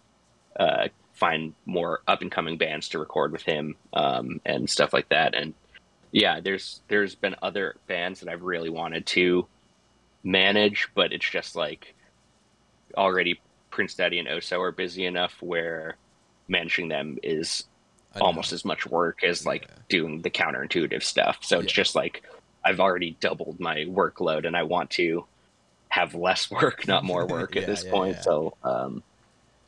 [0.58, 5.08] uh, find more up and coming bands to record with him um, and stuff like
[5.10, 5.34] that.
[5.34, 5.54] And
[6.12, 9.46] yeah, there's there's been other bands that I've really wanted to
[10.22, 11.94] manage, but it's just like
[12.96, 15.96] already Prince Daddy and Oso are busy enough where
[16.48, 17.64] managing them is
[18.20, 19.74] almost as much work as like Yeah.
[19.88, 21.38] doing the counterintuitive stuff.
[21.42, 22.22] So it's just like
[22.64, 25.26] I've already doubled my workload and I want to
[25.94, 28.16] have less work, not more work Yeah, at this yeah, point.
[28.16, 28.22] yeah.
[28.22, 29.02] So um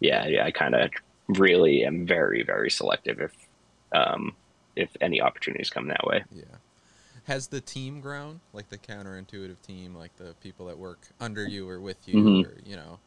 [0.00, 0.90] yeah, yeah, I kind of
[1.28, 3.32] really am very very selective if
[3.92, 4.34] um
[4.74, 6.24] if any opportunities come that way.
[6.32, 6.44] Yeah.
[7.24, 8.40] Has the team grown?
[8.52, 12.44] Like the counterintuitive team, like the people that work under you or with you, Mhm.
[12.46, 12.98] or you know,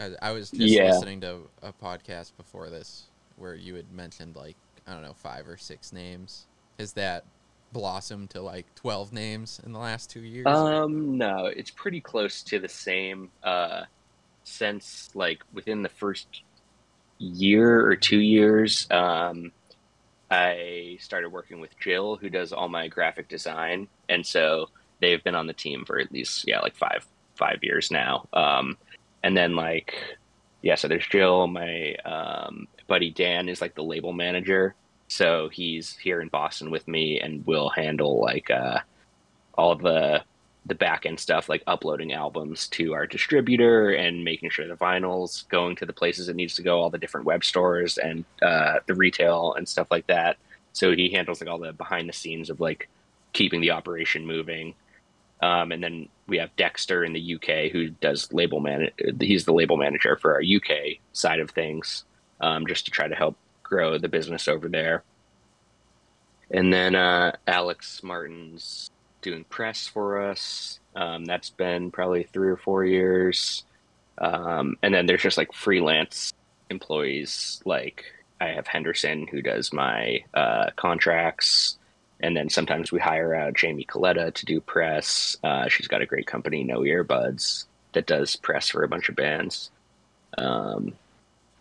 [0.00, 4.56] I, I was just listening to a podcast before this where you had mentioned like
[4.86, 6.46] I don't know five or six names.
[6.78, 7.24] Has that
[7.72, 10.46] blossomed to like twelve names in the last two years?
[10.46, 13.82] Um, no, it's pretty close to the same uh,
[14.44, 16.42] since like within the first
[17.18, 19.52] year or two years, um,
[20.30, 24.68] I started working with Jill, who does all my graphic design, and so
[25.00, 28.28] they've been on the team for at least yeah, like five five years now.
[28.32, 28.76] Um,
[29.22, 29.94] and then like
[30.62, 31.46] yeah, so there's Jill.
[31.46, 34.74] My um, buddy Dan is like the label manager,
[35.12, 38.80] so he's here in Boston with me, and will handle like uh,
[39.54, 40.22] all the
[40.64, 45.42] the back end stuff, like uploading albums to our distributor and making sure the vinyl's
[45.48, 48.74] going to the places it needs to go, all the different web stores and uh,
[48.86, 50.36] the retail and stuff like that.
[50.72, 52.88] So he handles like all the behind the scenes of like
[53.32, 54.74] keeping the operation moving.
[55.42, 58.90] Um, and then we have Dexter in the UK who does label man.
[59.20, 62.04] He's the label manager for our UK side of things,
[62.40, 63.36] um, just to try to help
[63.72, 65.02] grow the business over there.
[66.50, 68.90] And then uh, Alex Martin's
[69.22, 70.78] doing press for us.
[70.94, 73.64] Um, that's been probably three or four years.
[74.18, 76.34] Um, and then there's just like freelance
[76.68, 77.62] employees.
[77.64, 78.04] Like
[78.42, 81.78] I have Henderson who does my uh, contracts.
[82.20, 85.38] And then sometimes we hire out Jamie Coletta to do press.
[85.42, 89.16] Uh, she's got a great company, No Earbuds, that does press for a bunch of
[89.16, 89.70] bands.
[90.36, 90.92] Um,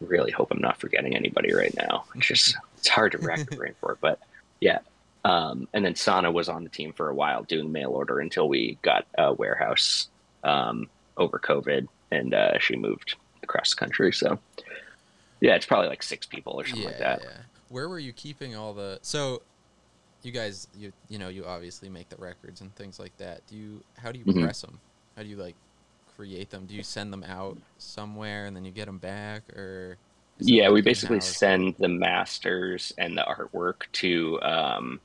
[0.01, 2.05] really hope I'm not forgetting anybody right now.
[2.15, 4.19] It's just it's hard to rack the brain for, it, but
[4.59, 4.79] yeah,
[5.23, 8.47] um, and then Sana was on the team for a while doing mail order until
[8.49, 10.07] we got a warehouse
[10.43, 14.11] um, over COVID and uh, she moved across the country.
[14.11, 14.39] So
[15.39, 17.21] yeah, it's probably like six people or something yeah, like that.
[17.23, 17.29] Yeah.
[17.69, 19.41] Where were you keeping all the so
[20.23, 23.41] you guys you you know you obviously make the records and things like that.
[23.47, 24.43] Do you how do you Mhm.
[24.43, 24.79] press them?
[25.15, 25.55] How do you like
[26.21, 26.67] create them?
[26.67, 29.97] Do you send them out somewhere and then you get them back or
[30.37, 31.35] Yeah, we basically in-house?
[31.35, 35.01] send the masters and the artwork to um,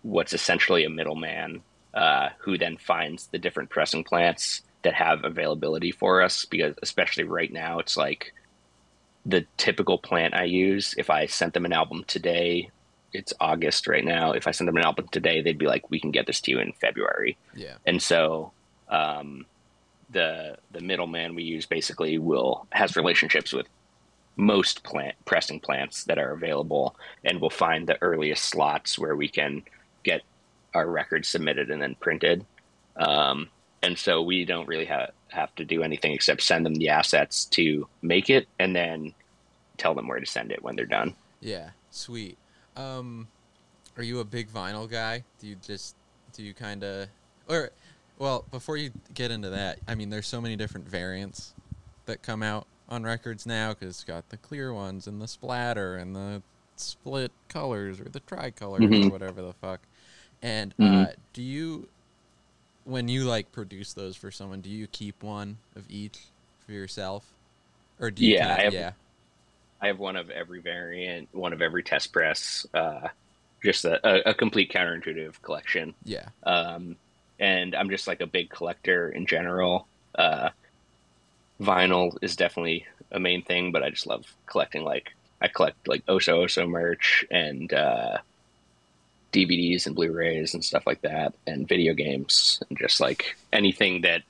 [0.00, 1.60] what's essentially a middleman
[1.92, 6.46] uh, who then finds the different pressing plants that have availability for us.
[6.46, 8.32] Because especially right now, it's like
[9.26, 10.94] the typical plant I use.
[10.96, 12.70] If I sent them an album today,
[13.12, 14.32] it's August right now.
[14.32, 16.50] If I sent them an album today, they'd be like, "We can get this to
[16.52, 17.76] you in February." Yeah.
[17.84, 18.52] and so
[18.88, 19.46] um,
[20.10, 23.66] the the middleman we use basically will has relationships with
[24.36, 29.28] most plant pressing plants that are available, and will find the earliest slots where we
[29.28, 29.62] can
[30.02, 30.22] get
[30.74, 32.44] our records submitted and then printed.
[32.96, 33.48] Um,
[33.82, 37.44] and so we don't really have have to do anything except send them the assets
[37.46, 39.14] to make it, and then
[39.76, 41.14] tell them where to send it when they're done.
[41.40, 41.70] Yeah.
[41.90, 42.38] Sweet.
[42.76, 43.28] Um
[43.96, 45.24] are you a big vinyl guy?
[45.40, 45.96] Do you just
[46.32, 47.08] do you kind of
[47.48, 47.70] or
[48.18, 51.54] well, before you get into that, I mean there's so many different variants
[52.06, 55.96] that come out on records now cuz it's got the clear ones and the splatter
[55.96, 56.42] and the
[56.76, 59.10] split colors or the tricolors or Mhm.
[59.10, 59.80] whatever the fuck.
[60.42, 61.08] And Mhm.
[61.08, 61.88] uh do you
[62.84, 66.26] when you like produce those for someone, do you keep one of each
[66.64, 67.32] for yourself?
[67.98, 68.92] Or do you Yeah, I have- yeah.
[69.80, 73.08] I have one of every variant, one of every test press, uh,
[73.62, 75.94] just a, a, a complete counterintuitive collection.
[76.04, 76.28] Yeah.
[76.44, 76.96] Um,
[77.38, 79.86] and I'm just like a big collector in general.
[80.14, 80.50] Uh,
[81.60, 84.84] vinyl is definitely a main thing, but I just love collecting.
[84.84, 88.18] Like I collect like Oso Oso merch and uh,
[89.32, 94.22] DVDs and Blu-rays and stuff like that, and video games, and just like anything that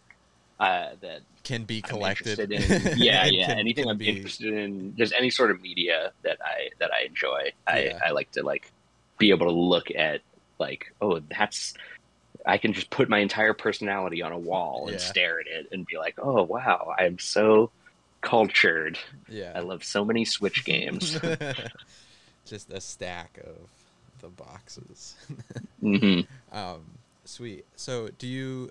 [0.59, 2.51] uh, that Can be collected.
[2.51, 2.62] in.
[2.99, 3.47] Yeah, yeah.
[3.47, 6.90] can- Anything can I'm be- interested in, just any sort of media that I that
[6.92, 7.53] I enjoy.
[7.66, 8.71] I I like to like
[9.19, 10.21] be able to look at
[10.59, 11.75] like, oh, that's.
[12.46, 15.00] I can just put my entire personality on a wall and Yeah.
[15.00, 17.72] stare at it and be like, oh wow, I'm so
[18.22, 18.98] cultured.
[19.28, 19.54] Yeah.
[19.54, 21.18] I love so many Switch games.
[22.44, 23.70] Just a stack of
[24.20, 25.16] the boxes.
[25.80, 26.20] hmm
[26.52, 27.66] um, sweet.
[27.76, 28.70] So, do you?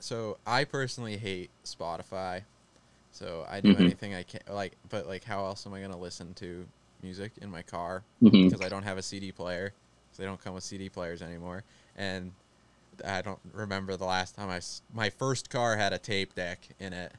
[0.00, 2.44] So, I personally hate Spotify.
[3.12, 3.78] So I do Mhm.
[3.78, 4.40] anything I can.
[4.48, 6.66] Like, but like, how else am I gonna listen to
[7.02, 8.04] music in my car?
[8.20, 9.74] hmm Because I don't have a CD player.
[10.10, 11.64] 'cause they don't come with CD players anymore.
[11.96, 12.34] And
[13.04, 14.60] I don't remember the last time I.
[14.92, 17.12] My first car had a tape deck in it.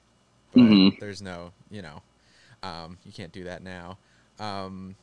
[0.54, 1.00] But Mhm.
[1.00, 2.02] there's no, you know,
[2.62, 3.98] um, you can't do that now.
[4.40, 4.96] Um,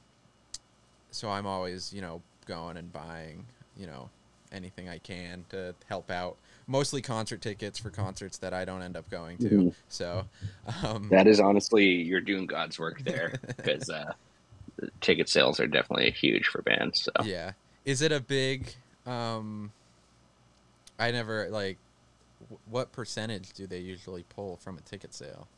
[1.10, 4.10] so I'm always, you know, going and buying, you know,
[4.52, 6.36] anything I can to help out.
[6.66, 9.48] Mostly concert tickets for concerts that I don't end up going to.
[9.48, 9.74] Mhm.
[9.88, 10.26] So,
[10.82, 14.12] um, That is honestly, you're doing God's work there because uh,
[14.76, 17.02] the ticket sales are definitely huge for bands.
[17.02, 17.24] So.
[17.24, 17.52] yeah.
[17.86, 18.74] Is it a big?
[19.06, 19.72] Um,
[20.98, 21.78] I never like.
[22.70, 25.48] What percentage do they usually pull from a ticket sale?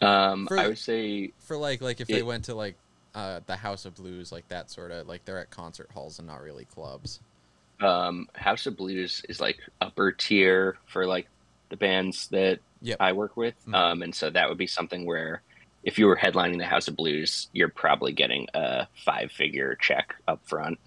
[0.00, 2.76] Um, For- I would say For like, like if they went to like
[3.14, 6.28] uh, the House of Blues, like that sort of like they're at concert halls and
[6.28, 7.20] not really clubs.
[7.80, 11.28] um, House of Blues is like upper tier for like
[11.68, 12.96] the bands that Yep.
[13.00, 13.74] I work with, Mhm.
[13.74, 15.42] um, and so that would be something where
[15.82, 20.14] if you were headlining the House of Blues, you're probably getting a five figure check
[20.28, 20.78] up front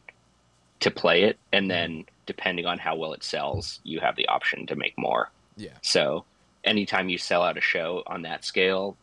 [0.82, 4.68] to play it, and then depending on how well it sells, you have the option
[4.68, 5.32] to make more.
[5.58, 5.78] Yeah.
[5.82, 6.26] So
[6.64, 8.96] anytime you sell out a show on that scale,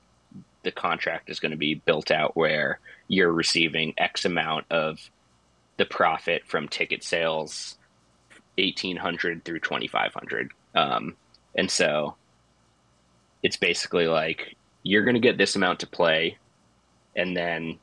[0.62, 5.10] the contract is going to be built out where you're receiving X amount of
[5.76, 7.76] the profit from ticket sales,
[8.58, 11.16] eighteen hundred through twenty five hundred, um,
[11.56, 12.14] and so
[13.42, 16.38] it's basically like you're going to get this amount to play,
[17.16, 17.78] and then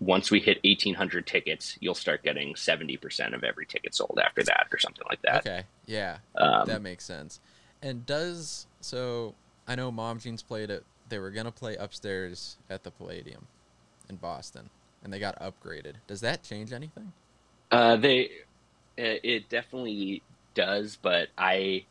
[0.00, 4.66] once we hit 1800 tickets you'll start getting 70% of every ticket sold after that
[4.72, 5.64] or something like that Okay.
[5.86, 6.18] Yeah.
[6.36, 7.38] um, that makes sense.
[7.82, 9.34] And does so
[9.68, 13.46] I know Mom Jeans played it they were gonna play upstairs at the Palladium
[14.08, 14.70] in Boston
[15.02, 15.94] and they got upgraded.
[16.06, 17.12] Does that change anything?
[17.70, 18.30] Uh, they,
[18.96, 20.22] it it definitely
[20.54, 21.84] does, but I,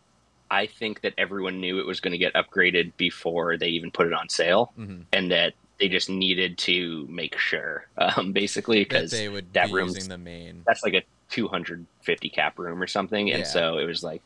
[0.51, 4.05] I think that everyone knew it was going to get upgraded before they even put
[4.07, 5.01] it on sale, Mm-hmm.
[5.13, 9.73] and that they just needed to make sure, um, basically, because they would that be
[9.73, 10.63] room's- using the main.
[10.67, 13.37] that's like a 250 cap room or something, Yeah.
[13.37, 14.21] and so it was like,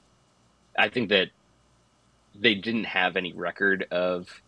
[0.78, 1.30] I think that
[2.36, 4.42] they didn't have any record of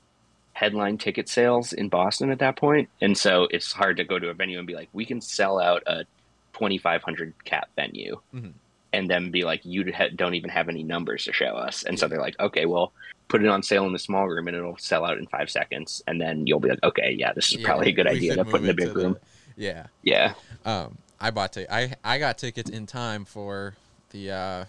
[0.53, 4.29] headline ticket sales in Boston at that point, and so it's hard to go to
[4.29, 6.05] a venue and be like, we can sell out a
[6.53, 8.53] 2,500 cap venue, Mhm.
[8.95, 9.83] And then be like, you
[10.15, 12.93] don't even have any numbers to show us, and so they're like, okay, well.
[13.27, 15.99] Put it on sale in the small room and it'll sell out in five seconds.
[16.05, 18.45] And then you'll be like, okay, yeah, this is Yeah, probably a good idea to
[18.45, 19.17] put in the big room.
[19.57, 19.87] Yeah.
[20.03, 20.35] Yeah.
[20.63, 23.77] Um, I bought t- I I got tickets in time for
[24.11, 24.65] the uh,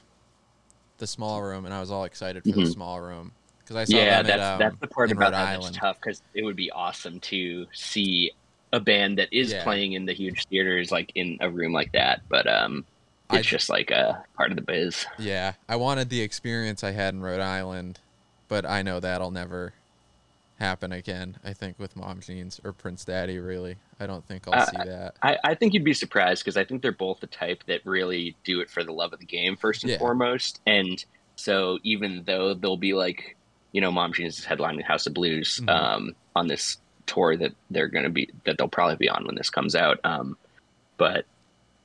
[0.97, 2.73] the small room, and I was all excited for the Mhm.
[2.73, 5.45] small room because I saw yeah, that's at, um, that's the part about Rhode how
[5.45, 5.75] Island.
[5.75, 8.33] tough because it would be awesome to see
[8.73, 9.65] a band that is Yeah.
[9.65, 12.87] playing in the huge theaters like in a room like that, but um,
[13.31, 15.07] I- it's just like a part of the biz.
[15.19, 17.99] Yeah, I wanted the experience I had in Rhode Island,
[18.49, 19.73] but I know that'll never
[20.59, 21.37] happen again.
[21.45, 24.77] I think with Mom Jeans or Prince Daddy, really, I don't think I'll Uh, see
[24.79, 25.15] that.
[25.23, 28.37] I, I think you'd be surprised because I think they're both the type that really
[28.45, 29.99] do it for the love of the game first and Yeah.
[29.99, 31.05] foremost, and
[31.37, 33.37] so even though they'll be like,
[33.73, 35.69] you know, Mom Jeans is headlining House of Blues Mhm.
[35.69, 39.35] um, on this tour that they're going to be that they'll probably be on when
[39.35, 40.01] this comes out.
[40.05, 40.39] Um,
[40.97, 41.27] but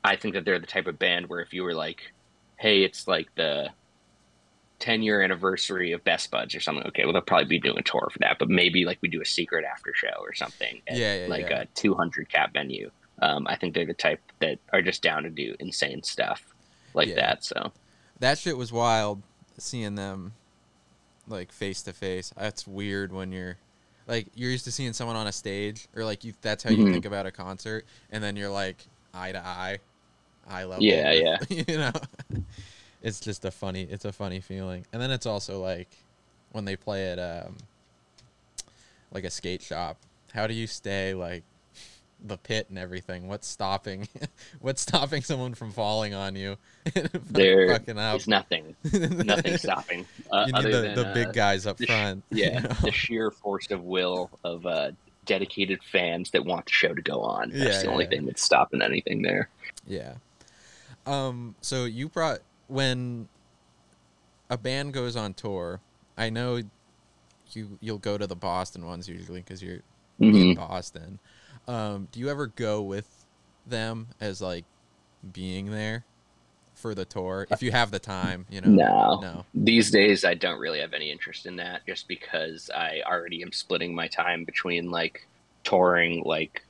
[0.03, 2.01] I think that they're the type of band where if you were like,
[2.57, 3.69] hey, it's like the
[4.79, 7.83] 10 year anniversary of Best Buds or something, okay, well, they'll probably be doing a
[7.83, 10.81] tour for that, but maybe like we do a secret after show or something.
[10.87, 11.61] at, Yeah, yeah, like yeah.
[11.61, 12.89] a 200 cap venue.
[13.21, 16.41] Um, I think they're the type that are just down to do insane stuff
[16.95, 17.43] like that.
[17.43, 17.71] So,
[18.19, 19.21] That shit was wild
[19.59, 20.33] seeing them
[21.27, 22.33] like face to face.
[22.35, 23.57] That's weird when you're
[24.07, 26.83] like you're used to seeing someone on a stage or like you that's how you
[26.85, 26.91] Mhm.
[26.93, 29.77] think about a concert and then you're like eye to eye,
[30.49, 30.84] eye level.
[30.84, 31.38] Yeah, yeah.
[31.49, 31.91] you know.
[33.04, 34.86] it's just a funny it's a funny feeling.
[34.93, 35.89] And then it's also like
[36.51, 37.58] when they play at um
[39.12, 39.97] like a skate shop,
[40.34, 41.43] how do you stay like
[42.23, 43.27] the pit and everything?
[43.27, 44.08] What's stopping
[44.60, 46.58] what's stopping someone from falling on you?
[47.30, 50.06] There it's nothing, nothing stopping.
[50.32, 52.23] Uh, you need other the, than, the uh, big guys up sh- front.
[52.30, 52.69] you yeah, know?
[52.84, 54.91] the sheer force of will of uh,
[55.25, 57.49] dedicated fans that want the show to go on.
[57.49, 58.10] That's Yeah, the only yeah.
[58.12, 59.49] thing that's stopping anything there.
[59.88, 60.13] yeah.
[61.05, 61.55] Um.
[61.61, 63.27] So you brought when
[64.49, 65.79] a band goes on tour.
[66.17, 66.61] I know
[67.53, 69.81] you you'll go to the Boston ones usually because you're
[70.19, 70.55] in Mhm.
[70.55, 71.19] Boston.
[71.67, 72.07] Um.
[72.11, 73.25] Do you ever go with
[73.65, 74.65] them as like
[75.33, 76.03] being there
[76.73, 78.45] for the tour if you have the time?
[78.49, 78.69] You know.
[78.69, 79.19] No.
[79.21, 79.45] No.
[79.53, 83.51] These days, I don't really have any interest in that just because I already am
[83.51, 85.27] splitting my time between like
[85.63, 86.63] touring, like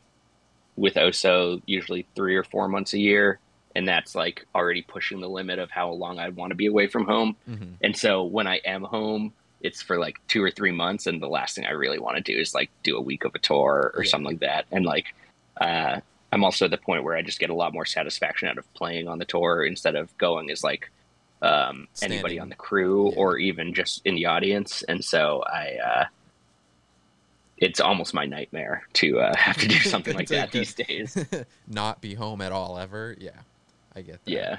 [0.75, 3.39] with Oso, usually three or four months a year.
[3.75, 6.87] And that's like already pushing the limit of how long I want to be away
[6.87, 7.35] from home.
[7.45, 11.07] hmm And so when I am home, it's for like two or three months.
[11.07, 13.33] And the last thing I really want to do is like do a week of
[13.35, 14.09] a tour or Yeah.
[14.09, 14.65] something like that.
[14.71, 15.13] And like,
[15.59, 15.99] uh,
[16.33, 18.73] I'm also at the point where I just get a lot more satisfaction out of
[18.73, 20.89] playing on the tour instead of going as like
[21.41, 23.17] um, anybody on the crew Yeah.
[23.17, 24.81] or even just in the audience.
[24.83, 26.05] And so I, uh,
[27.57, 31.17] it's almost my nightmare to uh, have to do something like that these days.
[31.67, 33.15] Not be home at all ever.
[33.19, 33.31] Yeah.
[33.95, 34.31] I get that.
[34.31, 34.57] Yeah.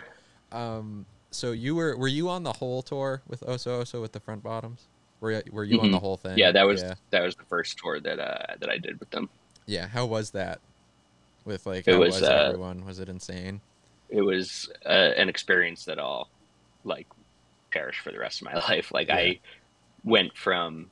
[0.52, 1.06] Um.
[1.30, 4.42] So you were were you on the whole tour with Oso Oso with the front
[4.42, 4.88] bottoms?
[5.20, 5.92] Were you, were you on Mhm.
[5.92, 6.36] the whole thing?
[6.36, 6.94] Yeah, that was Yeah.
[7.10, 9.30] that was the first tour that uh, that I did with them.
[9.66, 9.86] Yeah.
[9.86, 10.60] How was that?
[11.44, 12.84] With like, It how was, was, uh, everyone?
[12.84, 13.60] Was it insane?
[14.08, 16.28] it was uh, an experience that I'll
[16.84, 17.06] like
[17.72, 18.92] cherish for the rest of my life.
[18.92, 19.16] Like Yeah.
[19.16, 19.40] I
[20.04, 20.90] went from,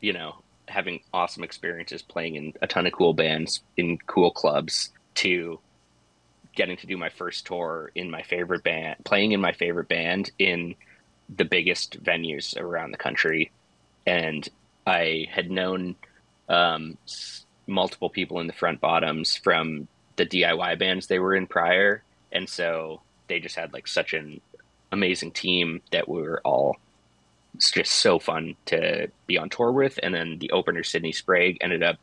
[0.00, 4.90] you know, having awesome experiences playing in a ton of cool bands in cool clubs
[5.16, 5.60] to
[6.54, 10.30] getting to do my first tour in my favorite band, playing in my favorite band
[10.38, 10.74] in
[11.34, 13.50] the biggest venues around the country.
[14.06, 14.48] And
[14.86, 15.96] I had known
[16.48, 16.98] um,
[17.66, 22.48] multiple people in the front bottoms from the DIY bands they were in prior, and
[22.48, 24.40] so they just had like such an
[24.92, 26.76] amazing team that we were all
[27.58, 29.98] just so fun to be on tour with.
[30.02, 31.96] And then the opener, Sydney Sprague, ended up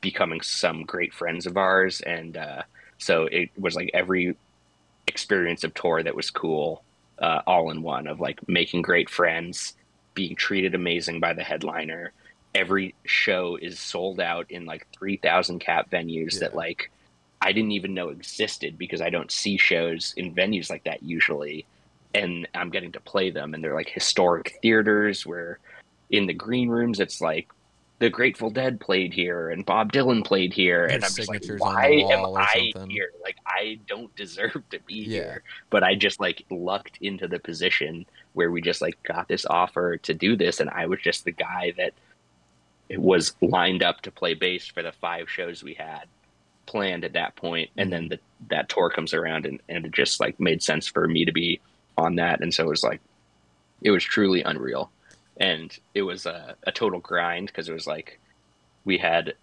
[0.00, 2.62] becoming some great friends of ours, and uh,
[2.98, 4.36] so it was like every
[5.06, 6.82] experience of tour that was cool,
[7.18, 9.74] uh, all in one of like making great friends,
[10.14, 12.12] being treated amazing by the headliner.
[12.54, 16.90] Every show is sold out in like three thousand cap venues that like
[17.40, 21.66] I didn't even know existed because I don't see shows in venues like that usually.
[22.14, 25.58] And I'm getting to play them, and they're like historic theaters where
[26.10, 27.48] in the green rooms it's like
[28.00, 31.44] the Grateful Dead played here and Bob Dylan played here, Their and I'm just like,
[31.58, 33.10] why am I here?
[33.22, 35.06] Like, I don't deserve to be Yeah.
[35.06, 39.46] here, but I just like lucked into the position where we just like got this
[39.46, 41.94] offer to do this, and I was just the guy that
[42.88, 46.04] it was lined up to play bass for the five shows we had
[46.66, 48.18] planned at that point, and then the,
[48.48, 51.60] that tour comes around, and and it just like made sense for me to be
[51.96, 53.00] on that, and so it was like
[53.82, 54.90] it was truly unreal
[55.36, 58.20] and it was a, a total grind because it was like
[58.84, 59.34] we had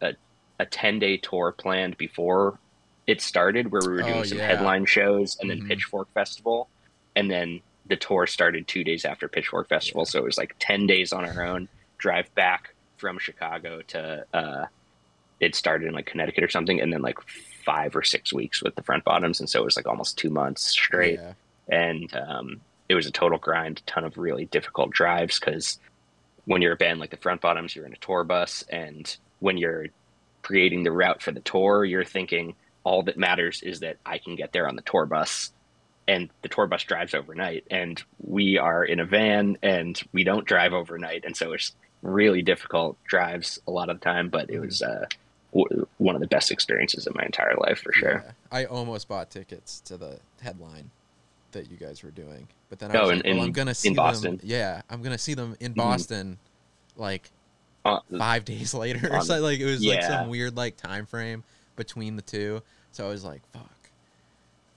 [0.00, 0.14] a,
[0.58, 2.58] a 10 day tour planned before
[3.06, 4.46] it started where we were doing Oh, some yeah.
[4.48, 5.68] headline shows and then Mhm.
[5.68, 6.70] pitchfork festival
[7.14, 10.86] and then the tour started two days after pitchfork festival so it was like 10
[10.86, 11.68] days on our own
[11.98, 14.64] drive back from chicago to uh
[15.38, 17.18] it started in like connecticut or something and then like
[17.64, 20.30] five or six weeks with the front bottoms and so it was like almost two
[20.30, 21.34] months straight Yeah.
[21.68, 25.78] and um, it was a total grind, a ton of really difficult drives because
[26.44, 29.56] when you're a band like the Front Bottoms, you're in a tour bus, and when
[29.56, 29.86] you're
[30.42, 34.36] creating the route for the tour, you're thinking all that matters is that I can
[34.36, 35.52] get there on the tour bus,
[36.06, 40.46] and the tour bus drives overnight, and we are in a van and we don't
[40.46, 44.60] drive overnight, and so it's really difficult drives a lot of the time, but it
[44.60, 45.06] was uh,
[45.52, 48.22] w- one of the best experiences of my entire life for sure.
[48.24, 48.32] Yeah.
[48.52, 50.92] I almost bought tickets to the headline
[51.52, 53.52] that you guys were doing, but then I Oh, was in- like, well, in- I'm
[53.52, 54.04] gonna see in them.
[54.04, 54.40] Boston.
[54.42, 55.76] Yeah, I'm gonna see them in Mhm.
[55.76, 56.38] Boston,
[56.96, 57.30] like
[57.84, 59.42] Uh, five days later or On- something.
[59.42, 61.44] Like it was like some weird like time frame
[61.76, 62.62] between the two.
[62.92, 63.70] So I was like, fuck.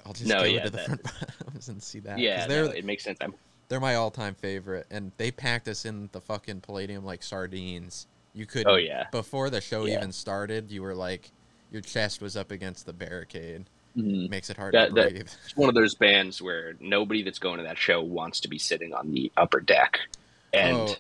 [0.06, 2.20] I'll just No, go yeah, to the that- front bottoms and see that.
[2.20, 3.18] yeah, they're no, it makes sense.
[3.22, 3.34] I'm
[3.68, 8.08] they're my all time favorite, and they packed us in the fucking Palladium like sardines.
[8.34, 9.98] You could Oh yeah, before the show Yeah.
[9.98, 11.32] even started, you were like,
[11.72, 13.66] your chest was up against the barricade.
[13.98, 14.30] Mhm.
[14.30, 15.22] Makes it hard That- to that- breathe.
[15.46, 18.58] it's one of those bands where nobody that's going to that show wants to be
[18.60, 20.00] sitting on the upper deck,
[20.54, 20.96] and Oh.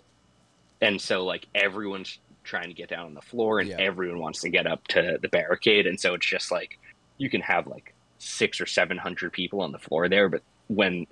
[0.81, 3.77] and so like everyone's trying to get down on the floor, and Yeah.
[3.79, 6.79] everyone wants to get up to the barricade, and so it's just like
[7.17, 11.05] you can have like six or seven hundred people on the floor there, but when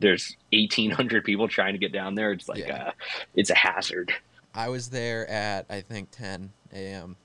[0.00, 2.88] there's eighteen hundred people trying to get down there, it's like Yeah.
[2.88, 2.92] uh,
[3.36, 4.12] it's a hazard.
[4.52, 7.16] I was there at I think 10 a.m.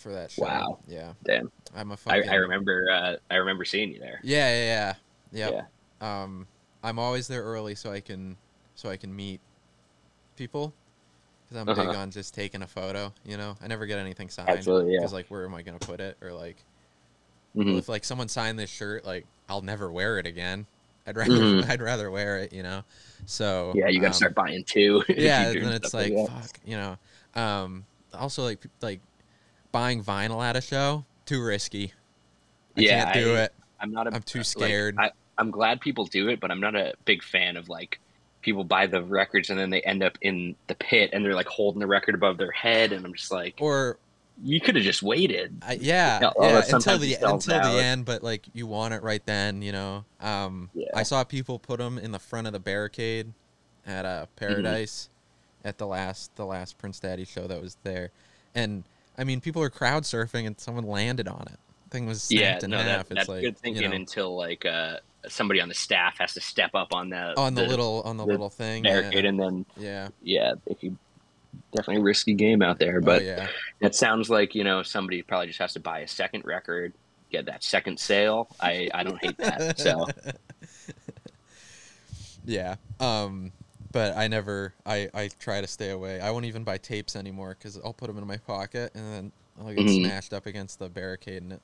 [0.00, 0.42] for that show.
[0.42, 0.78] Wow.
[0.88, 2.30] Yeah, Damn, I'm a I, fucking.
[2.30, 4.20] I remember uh, I remember seeing you there.
[4.22, 4.94] Yeah, yeah, yeah.
[5.50, 5.68] Yep.
[6.02, 6.22] Yeah.
[6.22, 6.46] Um,
[6.82, 8.36] I'm always there early so I can
[8.74, 9.40] so I can meet
[10.36, 10.72] people
[11.48, 11.98] because I'm big Uh-huh.
[11.98, 13.12] on just taking a photo.
[13.24, 15.00] You know, I never get anything signed Absolutely, yeah.
[15.00, 16.56] because like where am I gonna put it or like
[17.56, 17.78] Mhm.
[17.78, 20.66] if like someone signed this shirt like I'll never wear it again.
[21.06, 21.64] I'd rather Mhm.
[21.70, 22.52] I'd rather wear it.
[22.52, 22.84] You know,
[23.26, 25.02] so Yeah, you got to um, start buying two.
[25.08, 26.96] yeah, then it's stuff like fuck, you know.
[27.34, 27.84] Um,
[28.14, 29.00] also like like
[29.72, 31.92] buying vinyl at a show too risky.
[32.76, 33.54] I Yeah, can't do I- it.
[33.82, 34.06] I'm not.
[34.06, 34.96] A, I'm too like, scared.
[34.98, 37.98] I, I'm glad people do it, but I'm not a big fan of like
[38.42, 41.46] people buy the records and then they end up in the pit and they're like
[41.46, 43.98] holding the record above their head, and I'm just like, Or
[44.42, 45.56] you could have just waited.
[45.62, 47.72] I, yeah, Yeah, yeah, until the until out.
[47.72, 50.04] the end, but like you want it right then, you know.
[50.20, 50.88] Um, Yeah.
[50.94, 53.32] I saw people put them in the front of the barricade
[53.86, 54.44] at uh, Mm-hmm.
[54.44, 55.08] Paradise
[55.64, 58.10] at the last the last Prince Daddy show that was there,
[58.54, 58.84] and
[59.20, 61.58] I mean people are crowd surfing and someone landed on it.
[61.90, 64.96] Thing was Yeah, no, that, that's like good thinking you know, until like uh,
[65.28, 68.24] somebody on the staff has to step up on the on the, little on the,
[68.24, 68.82] the little thing.
[68.82, 70.08] barricade, Yeah, and then yeah.
[70.22, 70.96] yeah, if you
[71.74, 73.48] definitely risky game out there, but oh, yeah.
[73.80, 76.94] That sounds like you know somebody probably just has to buy a second record,
[77.30, 78.48] get that second sale.
[78.60, 79.78] I I don't hate that.
[79.78, 80.06] So
[82.44, 82.76] yeah.
[82.98, 83.52] Um,
[83.92, 84.74] but I never.
[84.86, 86.20] I I try to stay away.
[86.20, 89.32] I won't even buy tapes anymore because I'll put them in my pocket and then
[89.60, 90.04] I'll get Mhm.
[90.06, 91.60] smashed up against the barricade and it.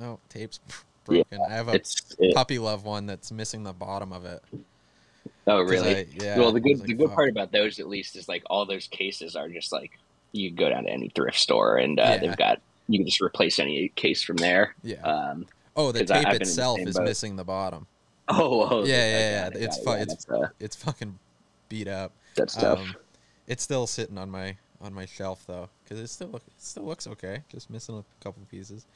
[0.00, 1.40] Oh, tapes Yeah, broken.
[1.50, 4.42] I have a it, puppy love one that's missing the bottom of it.
[5.46, 5.96] Oh really.
[5.96, 6.38] I- yeah.
[6.38, 8.64] well, the good like, the good "Fuck." part about those at least is like all
[8.66, 9.98] those cases are just like
[10.32, 12.16] you can go down to any thrift store and uh, Yeah.
[12.18, 14.74] they've got you can just replace any case from there.
[14.82, 15.00] Yeah.
[15.02, 15.46] Um,
[15.76, 17.04] oh, the tape been in the itself is boat.
[17.04, 17.86] missing the bottom.
[18.28, 21.18] oh, oh Yeah, yeah, yeah, it, it's fu- yeah, it's- uh, It's fucking
[21.68, 22.12] beat up.
[22.34, 22.78] that's tough.
[22.80, 22.94] Um,
[23.46, 27.06] it's still sitting on my on my shelf though, because it still it still looks
[27.06, 27.42] okay.
[27.48, 28.86] Just missing a couple pieces.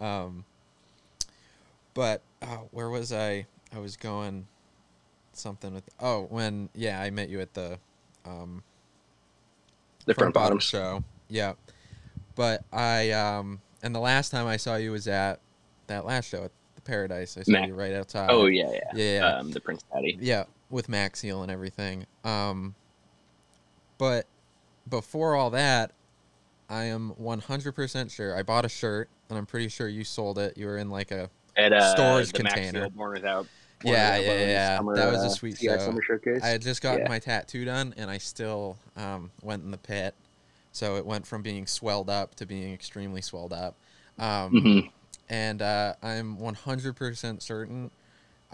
[0.00, 0.44] Um,
[1.94, 3.46] but oh, where was I?
[3.74, 4.46] I was going
[5.32, 5.84] something with.
[6.00, 7.78] Oh, when yeah, I met you at the
[8.24, 8.62] um,
[10.06, 10.58] The front, bottom.
[10.58, 11.02] show.
[11.28, 11.54] Yeah,
[12.34, 15.40] but I um, and the last time I saw you was at
[15.86, 17.36] that last show at the Paradise.
[17.38, 18.28] I saw Mac- you right outside.
[18.30, 18.78] Oh yeah, yeah.
[18.94, 19.26] yeah, yeah.
[19.38, 20.18] Um, the Prince Daddy.
[20.20, 20.44] Yeah,
[20.74, 22.04] with Max Seal and everything.
[22.24, 22.74] Um,
[23.96, 24.26] but
[24.88, 25.92] before all that,
[26.68, 30.58] I am 100% sure I bought a shirt, and I'm pretty sure you sold it.
[30.58, 32.90] You were in like a At uh, Storage container.
[32.90, 33.46] Born Without.
[33.82, 34.76] Born yeah, Without yeah, yeah.
[34.78, 35.78] Summer, that was a uh, sweet CI show.
[35.78, 36.42] Summer showcase.
[36.42, 37.08] I had just gotten Yeah.
[37.08, 40.16] my tattoo done, and I still um, went in the pit,
[40.72, 43.76] so it went from being swelled up to being extremely swelled up.
[44.18, 44.90] Um, Mhm.
[45.28, 47.92] and uh, I'm 100% certain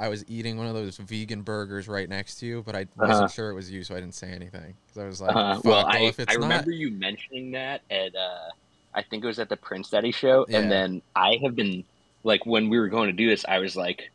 [0.01, 3.17] I was eating one of those vegan burgers right next to you, but I wasn't
[3.19, 3.29] Uh-huh.
[3.29, 5.65] sure it was you, so I didn't say anything because I was like, Uh, Fuck,
[5.65, 8.49] well, I, I not, remember you mentioning that at uh,
[8.95, 10.59] I think it was at the Prince Daddy show, Yeah.
[10.61, 11.85] and then I have been
[12.25, 14.11] like when we were going to do this, I was like,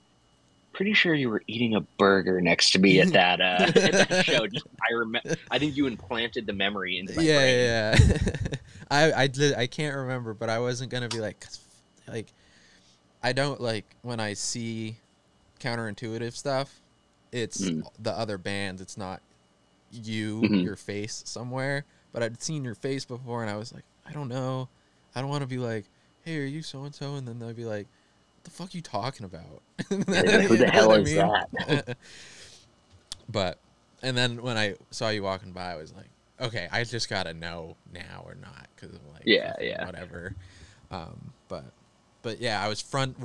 [0.74, 4.26] pretty sure you were eating a burger next to me at that uh, at that
[4.26, 4.46] show.
[4.48, 7.60] Just I remember, I think you implanted the memory into my yeah, brain.
[7.60, 7.98] yeah.
[8.00, 8.36] yeah.
[8.92, 11.46] I I did I can't remember, but I wasn't gonna be like,
[12.08, 12.28] like,
[13.24, 14.98] I don't like when I see
[15.66, 16.82] counterintuitive stuff.
[17.32, 17.88] It's Mm.
[18.00, 18.82] the other bands.
[18.82, 19.22] It's not
[19.92, 20.64] you, Mhm.
[20.64, 21.86] your face somewhere.
[22.12, 24.70] But I'd seen your face before, and I was like, I don't know.
[25.16, 25.86] I don't want to be like,
[26.24, 27.16] hey, are you so and so?
[27.16, 27.88] And then they'll be like,
[28.36, 29.62] what the fuck you talking about?
[29.90, 31.18] Who the hell is mean?
[31.18, 31.98] that?
[33.30, 33.60] but
[34.02, 36.10] and then when I saw you walking by, I was like,
[36.40, 39.86] okay, I just gotta know now or not because I'm like Yeah, yeah.
[39.86, 40.36] whatever.
[40.92, 41.66] Um, but
[42.22, 43.18] but yeah, I was front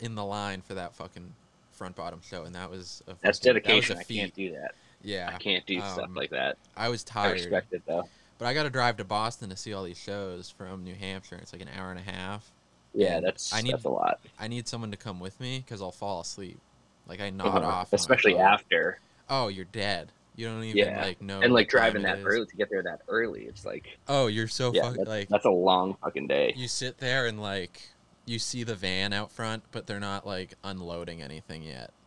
[0.00, 1.34] in the line for that fucking
[1.74, 3.96] front bottom show, and that was a That's fucking- dedication.
[3.96, 4.74] That I was a can't do that.
[5.02, 6.56] Yeah, I can't do stuff um, like that.
[6.76, 8.08] I was I tired, respect it though.
[8.38, 11.36] but I got to drive to Boston to see all these shows from New Hampshire.
[11.36, 12.50] It's like an hour and a half.
[12.94, 15.82] Yeah, that's I need- that's a lot, I need someone to come with me because
[15.82, 16.58] I'll fall asleep.
[17.06, 17.66] Like I nod Uh-huh.
[17.66, 18.98] off, especially after
[19.28, 20.10] Oh, you're dead.
[20.36, 21.02] You don't even Yeah.
[21.02, 21.40] like know.
[21.42, 22.24] and like driving that is.
[22.24, 23.42] early to get there that early.
[23.44, 26.54] It's like Oh, you're so yeah, fuck, that's, like that's a long fucking day.
[26.56, 27.82] you sit there and like
[28.26, 31.90] you see the van out front, but they're not like unloading anything yet.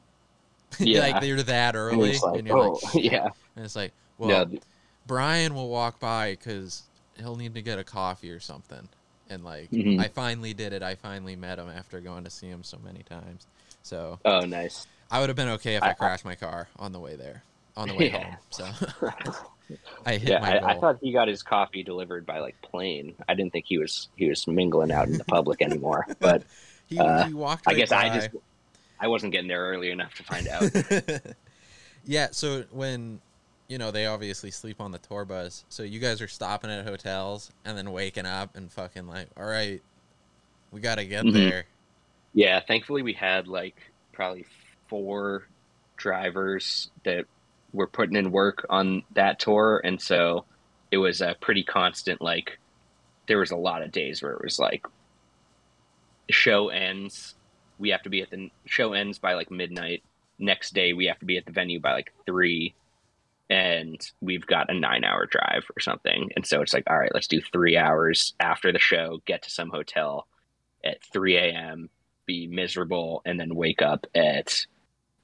[0.79, 0.99] Yeah.
[0.99, 4.45] like they're that early, it's like, and you're oh like, yeah, and it's like, well,
[4.45, 4.61] th-
[5.05, 6.83] Brian will walk by because
[7.17, 8.87] he'll need to get a coffee or something,
[9.29, 9.99] and like Mhm.
[10.01, 10.83] I finally did it.
[10.83, 13.47] I finally met him after going to see him so many times.
[13.81, 14.85] So oh nice.
[15.09, 17.15] I would have been okay if I, I- I- crashed my car on the way
[17.15, 17.43] there,
[17.77, 18.23] on the way Yeah.
[18.23, 18.37] home.
[18.49, 18.65] So
[20.05, 23.15] I hit yeah, my I, I thought he got his coffee delivered by like plane.
[23.27, 26.05] I didn't think he was he was mingling out in the public anymore.
[26.19, 26.43] But
[26.87, 27.67] he, uh, he walked.
[27.67, 28.29] I right guess I just
[28.99, 31.35] I wasn't getting there early enough to find out.
[32.05, 33.19] yeah, so when
[33.67, 36.85] you know they obviously sleep on the tour bus, so you guys are stopping at
[36.85, 39.81] hotels and then waking up and fucking like, all right,
[40.71, 41.33] we gotta get Mhm.
[41.33, 41.65] there.
[42.33, 43.75] yeah, thankfully we had like
[44.13, 44.45] probably
[44.87, 45.43] four
[45.97, 47.25] drivers that
[47.77, 50.45] were putting in work on that tour, and so
[50.91, 52.21] it was a pretty constant.
[52.21, 52.59] Like
[53.27, 54.85] there was a lot of days where it was like
[56.29, 57.35] show ends,
[57.77, 60.03] we have to be at the show ends by like midnight.
[60.39, 62.73] Next day we have to be at the venue by like three,
[63.49, 66.31] and we've got a nine hour drive or something.
[66.35, 69.51] And so it's like, all right, let's do three hours after the show, get to
[69.51, 70.27] some hotel
[70.83, 71.89] at three a.m.,
[72.25, 74.65] be miserable, and then wake up at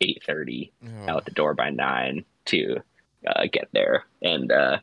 [0.01, 2.77] eight thirty Oh, out the door by nine to
[3.27, 4.05] uh, get there.
[4.21, 4.77] And uh,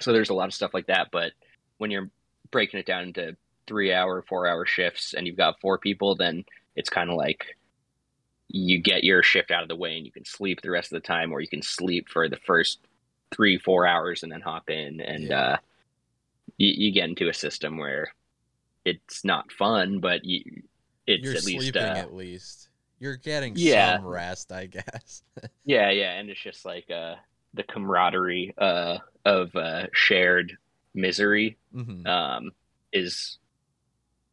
[0.00, 1.08] so there's a lot of stuff like that.
[1.10, 1.32] But
[1.78, 2.10] when you're
[2.50, 3.36] breaking it down into
[3.66, 6.44] three hour, four hour shifts and you've got four people, then
[6.76, 7.56] it's kind of like
[8.48, 11.00] you get your shift out of the way and you can sleep the rest of
[11.00, 12.80] the time, or you can sleep for the first
[13.34, 15.00] three, four hours and then hop in.
[15.00, 15.40] And Yeah.
[15.40, 15.56] uh,
[16.58, 18.12] you, you get into a system where
[18.84, 20.62] it's not fun, but you,
[21.06, 22.68] it's You're at least sleeping uh, at least.
[23.02, 23.96] You're getting Yeah.
[23.96, 25.24] some rest, I guess.
[25.64, 27.16] Yeah, yeah, and it's just like uh,
[27.54, 30.56] the camaraderie uh, of uh, shared
[30.94, 32.52] misery hmm um,
[32.92, 33.38] is,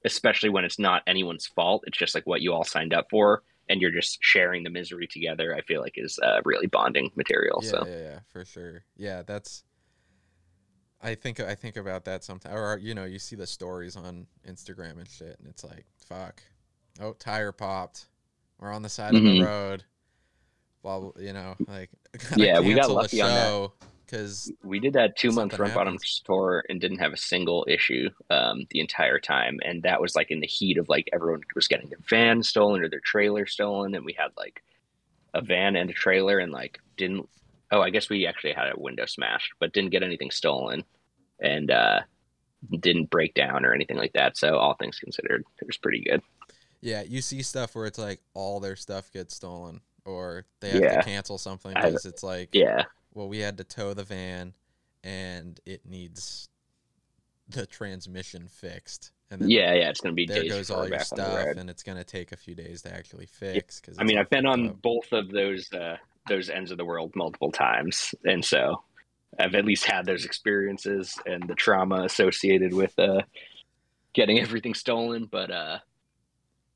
[0.06, 1.84] especially when it's not anyone's fault.
[1.88, 5.08] It's just like what you all signed up for, and you're just sharing the misery
[5.08, 5.56] together.
[5.56, 7.62] I feel like is uh, really bonding material.
[7.64, 8.84] yeah, so yeah, yeah, for sure.
[8.98, 9.64] Yeah, that's.
[11.02, 14.28] I think I think about that sometimes, or you know, you see the stories on
[14.48, 16.44] Instagram and shit, and it's like, fuck,
[17.00, 18.08] oh, tire popped,
[18.60, 19.46] we're on the side of the Mhm.
[19.46, 19.84] road.
[20.84, 21.90] Well, you know, like,
[22.38, 23.70] Yeah, we got lucky on that.
[24.06, 28.10] because we did that two month front bottom tour and didn't have a single issue
[28.30, 31.68] um, the entire time, and that was like in the heat of like everyone was
[31.68, 34.64] getting their van stolen or their trailer stolen, and we had like
[35.34, 37.28] a van and a trailer, and like didn't.
[37.72, 40.84] Oh, I guess we actually had a window smashed, but didn't get anything stolen.
[41.42, 42.02] and uh,
[42.82, 44.36] didn't break down or anything like that.
[44.38, 46.22] So all things considered, it was pretty good.
[46.82, 50.82] Yeah, you see stuff where it's like all their stuff gets stolen, or they have
[50.82, 50.98] Yeah.
[50.98, 54.54] to cancel something because it's like, Yeah, well, we had to tow the van,
[55.04, 56.50] and it needs
[57.50, 59.90] the transmission fixed, and then yeah, yeah.
[59.90, 62.04] It's gonna be there days goes all your back on the stuff, and it's gonna
[62.04, 63.82] take a few days to actually fix.
[63.82, 64.82] Cause I mean, I've been on up.
[64.82, 68.84] both of those uh, those ends of the world multiple times, and so
[69.38, 73.22] I've at least had those experiences and the trauma associated with uh,
[74.14, 75.26] getting everything stolen.
[75.26, 75.80] But uh,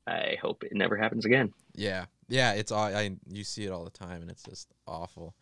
[0.06, 1.52] I hope it never happens again.
[1.74, 5.34] Yeah, yeah, it's all I you see it all the time, and it's just awful.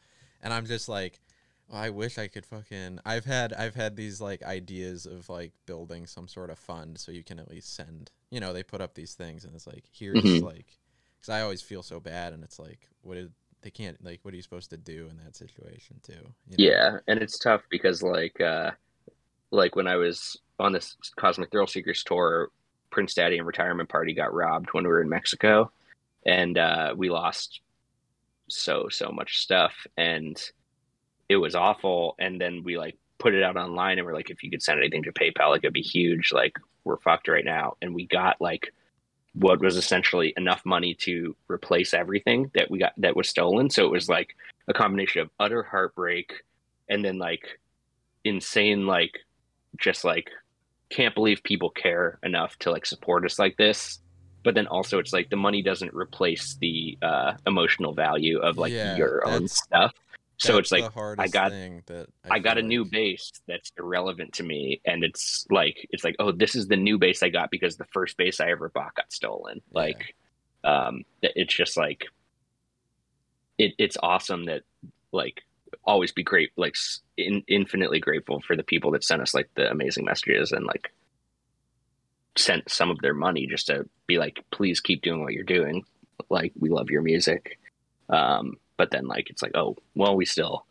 [0.43, 1.21] And I'm just like,
[1.69, 3.01] well, I wish I could fucking.
[3.05, 7.13] I've had I've had these like ideas of like building some sort of fund so
[7.13, 8.11] you can at least send.
[8.31, 10.43] You know, they put up these things, and it's like here's Mhm.
[10.43, 10.79] like,
[11.21, 13.29] because I always feel so bad, and it's like, what is
[13.63, 16.35] they can't like what are you supposed to do in that situation too?
[16.49, 16.71] you know?
[16.71, 18.73] Yeah, and it's tough because like uh,
[19.53, 22.51] like when I was on this Cosmic Thrill Seekers tour,
[22.93, 25.73] Prince Daddy and Retirement Party got robbed when we were in Mexico,
[26.25, 27.61] and uh, we lost
[28.49, 30.41] so so much stuff, and
[31.29, 32.15] it was awful.
[32.19, 34.79] And then we like put it out online, and we're like, if you could send
[34.79, 36.31] anything to PayPal, like it'd be huge.
[36.33, 38.73] Like we're fucked right now, and we got like
[39.35, 43.71] what was essentially enough money to replace everything that we got that was stolen.
[43.71, 44.37] So it was like
[44.69, 46.45] a combination of utter heartbreak
[46.89, 47.59] and then like
[48.25, 49.19] insane like
[49.79, 50.31] just like
[50.93, 54.01] can't believe people care enough to like support us like this
[54.45, 58.73] but then also it's like the money doesn't replace the uh emotional value of like
[58.73, 59.93] Yeah, your own stuff
[60.43, 64.43] so it's like hardest got- that I got a feel new bass that's irrelevant to
[64.43, 67.77] me, and it's like it's like oh, this is the new bass I got because
[67.77, 69.61] the first bass I ever bought got stolen.
[69.73, 69.81] Yeah.
[69.81, 70.15] Like,
[70.65, 72.07] um, it's just like
[73.57, 73.75] it.
[73.79, 74.63] It's awesome that
[75.13, 75.43] like
[75.85, 76.77] always be great, like
[77.17, 80.93] in, infinitely grateful for the people that sent us like the amazing messages and like
[82.37, 85.85] sent some of their money just to be like, please keep doing what you're doing.
[86.31, 87.59] Like we love your music.
[88.09, 90.67] Um, but then like it's like oh well we still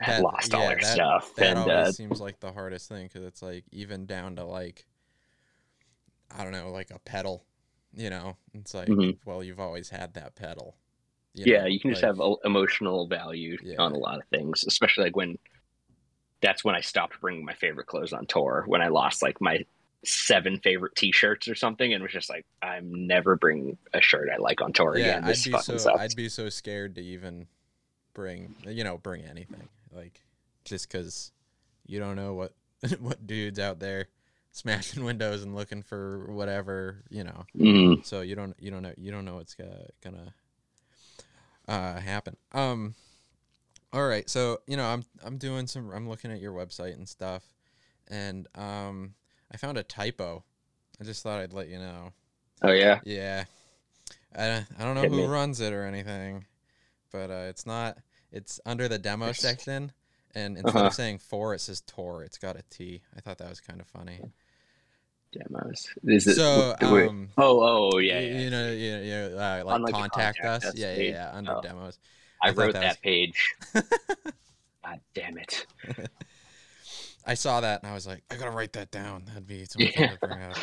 [0.00, 2.88] have That- lost all our that- stuff That and always uh, seems like the hardest
[2.88, 4.86] thing because it's like even down to like
[6.36, 7.44] I don't know, like a pedal.
[7.94, 9.16] You know, it's like Mhm.
[9.24, 10.76] well, you've always had that pedal.
[11.34, 13.76] Yeah know, you can just have emotional value Yeah.
[13.78, 15.38] on a lot of things especially like when
[16.40, 19.64] that's when i stopped bringing my favorite clothes on tour when i lost like my
[20.04, 24.36] seven favorite t-shirts or something and was just like i'm never bringing a shirt i
[24.38, 26.94] like on tour yeah, again this I'd be fucking so sucks I'd be so scared
[26.94, 27.46] to even
[28.14, 30.20] bring you know bring anything like
[30.64, 31.32] just because
[31.86, 32.52] you don't know what
[33.00, 34.06] what dudes out there
[34.52, 38.04] smashing windows and looking for whatever you know Mhm.
[38.06, 40.32] so you don't you don't know you don't know what's gonna gonna
[41.68, 42.36] uh happen.
[42.52, 42.94] Um
[43.92, 44.28] all right.
[44.28, 47.44] So you know i'm i'm doing some i'm looking at your website and stuff.
[48.08, 49.14] And um
[49.52, 50.44] i found a typo.
[51.00, 52.12] I just thought i'd let you know.
[52.62, 53.00] Oh yeah?
[53.04, 53.44] Yeah.
[54.36, 55.24] I, I don't know Hit who me.
[55.26, 56.46] runs it or anything
[57.12, 57.98] but uh it's not
[58.32, 59.92] it's under the demo section.
[60.34, 60.86] And instead Uh-huh.
[60.88, 62.22] of saying four it says tor.
[62.22, 63.02] It's got a t.
[63.16, 64.20] I thought that was kind of funny
[65.32, 68.38] demos is it so um oh oh yeah, yeah.
[68.40, 70.74] you know, you know, you know, uh, like like, contact, contact us.
[70.74, 71.30] Yeah, yeah, yeah.
[71.34, 71.60] Under Oh.
[71.60, 71.98] demos.
[72.42, 73.54] i, I wrote that that, was- page
[74.84, 75.66] god damn it
[77.26, 79.24] I saw that and I was like, I gotta write that down.
[79.26, 80.12] That'd be something Yeah.
[80.12, 80.58] to bring out.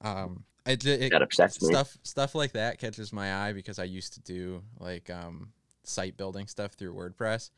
[0.00, 3.84] Um, it, it, that upsets me stuff stuff like that catches my eye because I
[3.84, 5.52] used to do like um
[5.84, 7.50] site building stuff through WordPress,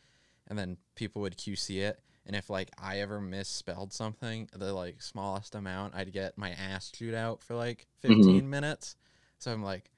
[0.47, 1.99] and then people would QC it.
[2.29, 6.91] And if like I ever misspelled something, the like smallest amount, I'd get my ass
[6.91, 8.19] chewed out for like Mhm.
[8.19, 8.97] 15 minutes.
[9.39, 9.91] So I'm like,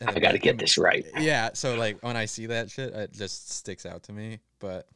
[0.00, 1.06] i gotta like, get this right.
[1.20, 4.86] yeah so like when i see that shit it just sticks out to me but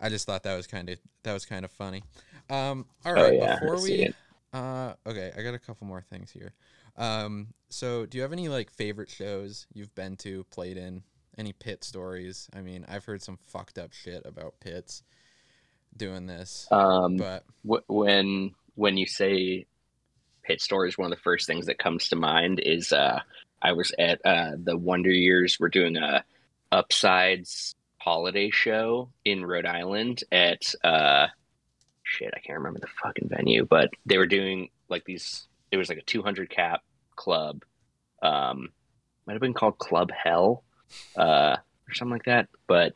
[0.00, 2.02] i just thought that was kind of that was kind of funny.
[2.50, 4.12] Um all oh yeah before we
[4.52, 6.52] uh okay i got a couple more things here.
[6.96, 11.02] Um so do you have any like favorite shows you've been to played in
[11.38, 15.02] any pit stories i mean i've heard some fucked up shit about pits
[15.96, 19.66] doing this um but wh- when when you say
[20.44, 23.20] pit stories, one of the first things that comes to mind is uh,
[23.60, 25.58] I was at uh, the Wonder Years.
[25.58, 26.24] We're doing a
[26.70, 31.28] Upsides holiday show in Rhode Island at uh,
[32.02, 32.32] shit.
[32.34, 35.46] I can't remember the fucking venue, but they were doing like these.
[35.70, 36.82] It was like a 200 cap
[37.16, 37.64] club.
[38.22, 38.68] Um,
[39.26, 40.62] might have been called Club Hell
[41.16, 41.56] uh,
[41.88, 42.48] or something like that.
[42.66, 42.92] But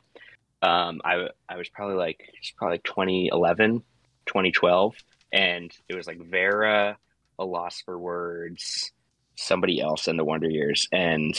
[0.63, 3.83] um, I I was probably like it's probably like 2011,
[4.27, 4.95] 2012,
[5.33, 6.97] and it was like Veara,
[7.39, 8.93] a loss for words,
[9.37, 10.89] somebody else, in the Wonder Years.
[10.93, 11.35] And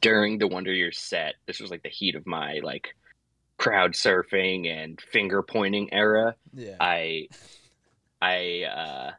[0.00, 2.94] during the Wonder Years set, this was like the heat of my like
[3.56, 6.76] crowd surfing and finger pointing era, Yeah.
[6.80, 7.28] I
[8.20, 9.10] I uh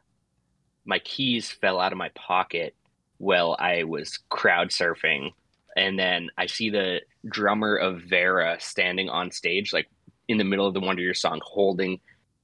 [0.85, 2.75] my keys fell out of my pocket
[3.17, 5.31] while I was crowd surfing
[5.75, 9.89] and then I see the drummer of Veara standing on stage like
[10.27, 11.99] in the middle of the Wonder Years song holding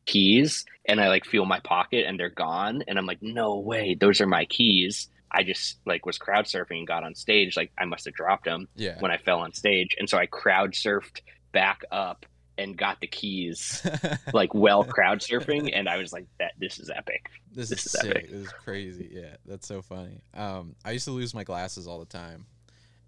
[0.05, 3.95] keys and I like feel my pocket and they're gone and I'm like no way
[3.99, 7.71] those are my keys I just like was crowd surfing and got on stage like
[7.77, 8.97] I must have dropped them yeah.
[8.99, 11.21] when I fell on stage and so I crowd surfed
[11.51, 12.25] back up
[12.57, 13.85] and got the keys
[14.33, 17.95] like well crowd surfing and I was like that this is epic this, this is
[17.95, 18.09] is sick.
[18.09, 18.29] epic.
[18.29, 19.09] This is crazy.
[19.11, 20.21] Yeah, that's so funny.
[20.33, 22.45] Um, I used to lose my glasses all the time,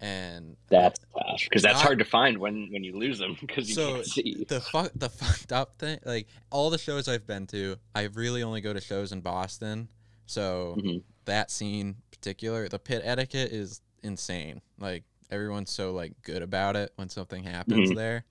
[0.04, 3.74] and that's tough because that's hard to find when when you lose them because you
[3.74, 7.46] So, can't see the fuck the fucked up thing like all the shows i've been
[7.48, 9.88] to i really only go to shows in boston
[10.26, 11.02] so Mhm.
[11.24, 16.92] that scene particular the pit etiquette is insane like everyone's so like good about it
[16.96, 17.94] when something happens Mhm.
[17.94, 18.24] there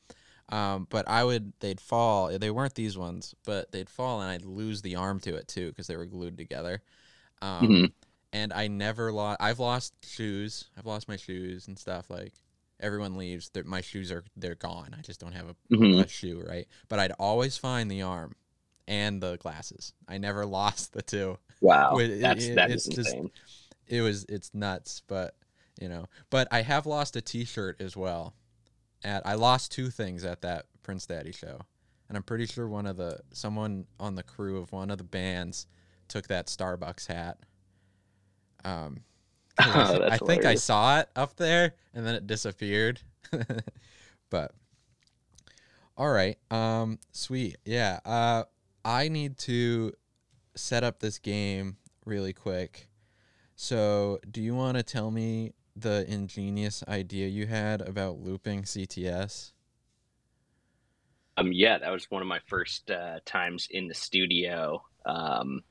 [0.49, 4.45] um, but i would they'd fall they weren't these ones but they'd fall and i'd
[4.45, 6.81] lose the arm to it too because they were glued together
[7.41, 7.91] um, Mhm.
[8.33, 12.33] And i never lost i've lost shoes i've lost my shoes and stuff like
[12.79, 16.03] everyone leaves they're- my shoes are they're gone i just don't have a Mhm.
[16.03, 16.67] a shoe, right?
[16.89, 18.35] But I'd always find the arm
[18.87, 19.93] and the glasses.
[20.09, 21.37] I never lost the two.
[21.61, 23.31] wow it- that's it- that it's is just- insane
[23.87, 25.35] It was it's nuts, but
[25.79, 26.05] you know.
[26.29, 28.33] But I have lost a T-shirt as well.
[29.03, 31.61] At I lost two things at that Prince Daddy show,
[32.07, 35.03] and I'm pretty sure one of the someone on the crew of one of the
[35.03, 35.67] bands
[36.07, 37.39] took that Starbucks hat.
[38.63, 39.03] Um,
[39.59, 43.01] Oh, I think I saw it up there, and then it disappeared.
[44.29, 44.51] but
[45.95, 46.37] all right.
[46.49, 47.57] Um sweet.
[47.65, 47.99] Yeah.
[48.05, 48.43] Uh
[48.83, 49.93] I need to
[50.55, 52.89] set up this game really quick.
[53.55, 59.53] So, do you want to tell me the ingenious idea you had about looping CTS?
[61.37, 65.63] Um, yeah, that was one of my first uh, times in the studio, um,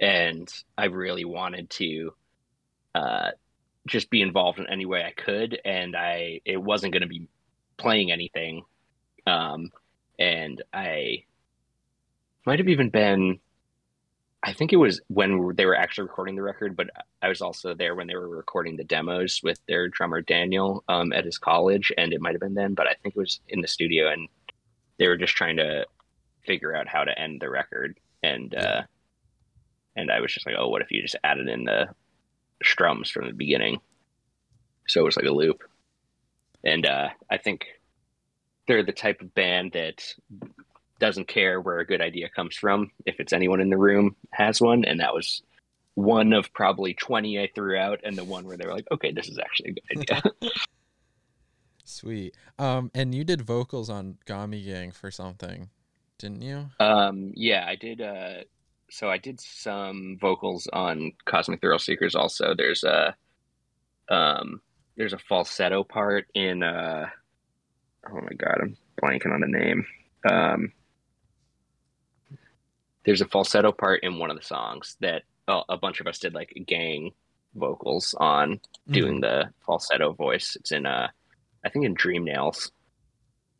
[0.00, 2.12] and I really wanted to
[2.94, 3.30] uh,
[3.86, 7.28] just be involved in any way I could, and I it wasn't going to be
[7.76, 8.62] playing anything,
[9.26, 9.70] um,
[10.18, 11.24] and I
[12.46, 13.40] might have even been.
[14.46, 16.90] I think it was when they were actually recording the record, but
[17.22, 21.14] I was also there when they were recording the demos with their drummer Daniel um,
[21.14, 23.62] at his college, and it might have been then, but I think it was in
[23.62, 24.28] the studio, and
[24.98, 25.86] they were just trying to
[26.46, 28.82] figure out how to end the record and uh
[29.96, 31.88] and i was just like oh what if you just added in the
[32.62, 33.80] strums from the beginning
[34.86, 35.62] so it was like a loop
[36.64, 37.66] and uh i think
[38.66, 40.14] they're the type of band that
[40.98, 44.60] doesn't care where a good idea comes from if it's anyone in the room has
[44.60, 45.42] one and that was
[45.94, 49.12] one of probably 20 i threw out and the one where they were like okay
[49.12, 50.50] this is actually a good idea
[51.84, 52.34] Sweet.
[52.58, 55.68] Um and you did vocals on Gami Gang for something,
[56.18, 56.70] didn't you?
[56.80, 58.00] Um, yeah, I did.
[58.00, 58.44] Uh,
[58.90, 62.14] so I did some vocals on Cosmic Thrill Seekers.
[62.14, 63.14] Also, there's a
[64.08, 64.60] um,
[64.96, 66.62] there's a falsetto part in.
[66.62, 67.06] Uh,
[68.10, 69.86] oh my god, I'm blanking on the name.
[70.28, 70.72] Um,
[73.04, 76.18] there's a falsetto part in one of the songs that uh, a bunch of us
[76.18, 77.12] did like gang
[77.54, 78.60] vocals on
[78.90, 80.56] doing the falsetto voice.
[80.58, 81.08] It's in uh,
[81.64, 82.70] I think in Dream Nails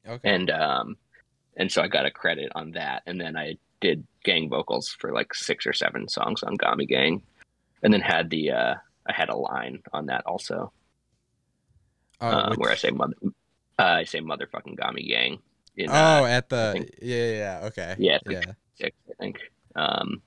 [0.07, 0.29] Okay.
[0.31, 0.97] and um
[1.57, 5.13] and so I got a credit on that and then I did gang vocals for
[5.13, 7.23] like six or seven songs on Gami Gang
[7.83, 8.75] and then had the uh
[9.07, 10.73] I had a line on that also
[12.21, 13.15] Oh, um, which- where I say mother
[13.79, 15.39] uh, I say motherfucking Gami Gang
[15.77, 17.95] in Oh, uh, at the yeah, yeah, yeah, okay.
[17.99, 18.53] Yeah, like- yeah.
[18.77, 19.39] six I think
[19.77, 20.23] um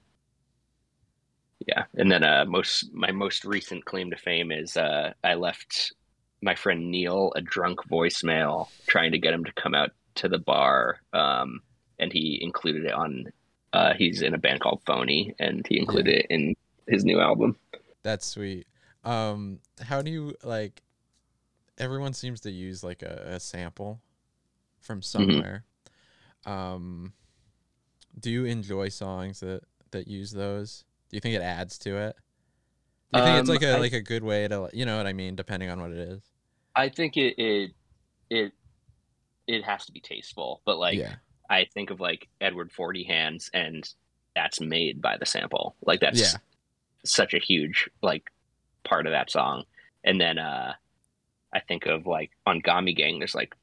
[1.66, 5.93] yeah and then uh most my most recent claim to fame is uh I left
[6.41, 10.38] my friend Neil a drunk voicemail trying to get him to come out to the
[10.38, 11.62] bar um
[12.00, 13.26] and he included it on
[13.74, 16.55] uh he's in a band called Phony and he included it in
[16.88, 17.57] his new album
[18.03, 18.68] That's sweet.
[19.03, 20.82] Um, how do you like?
[21.78, 24.01] Everyone seems to use like a, a sample
[24.80, 25.65] from somewhere.
[26.45, 27.13] Um,
[28.20, 29.61] do you enjoy songs that
[29.91, 30.86] that use those?
[31.09, 32.15] Do you think it adds to it?
[33.13, 34.97] Do you think it's Um, like a I- like a good way to you know
[34.97, 35.36] what I mean?
[35.36, 36.22] Depending on what it is.
[36.76, 37.72] I think it it
[38.30, 38.53] it
[39.47, 41.15] it has to be tasteful but like yeah.
[41.50, 43.88] I think of like Edward Forty Hands, and
[44.36, 45.76] that's made by the sample.
[45.86, 46.38] Like that's Yeah.
[47.06, 48.32] such a huge like
[48.84, 49.64] part of that song.
[50.04, 50.74] And then uh
[51.54, 53.56] I think of like on Gami Gang, there's like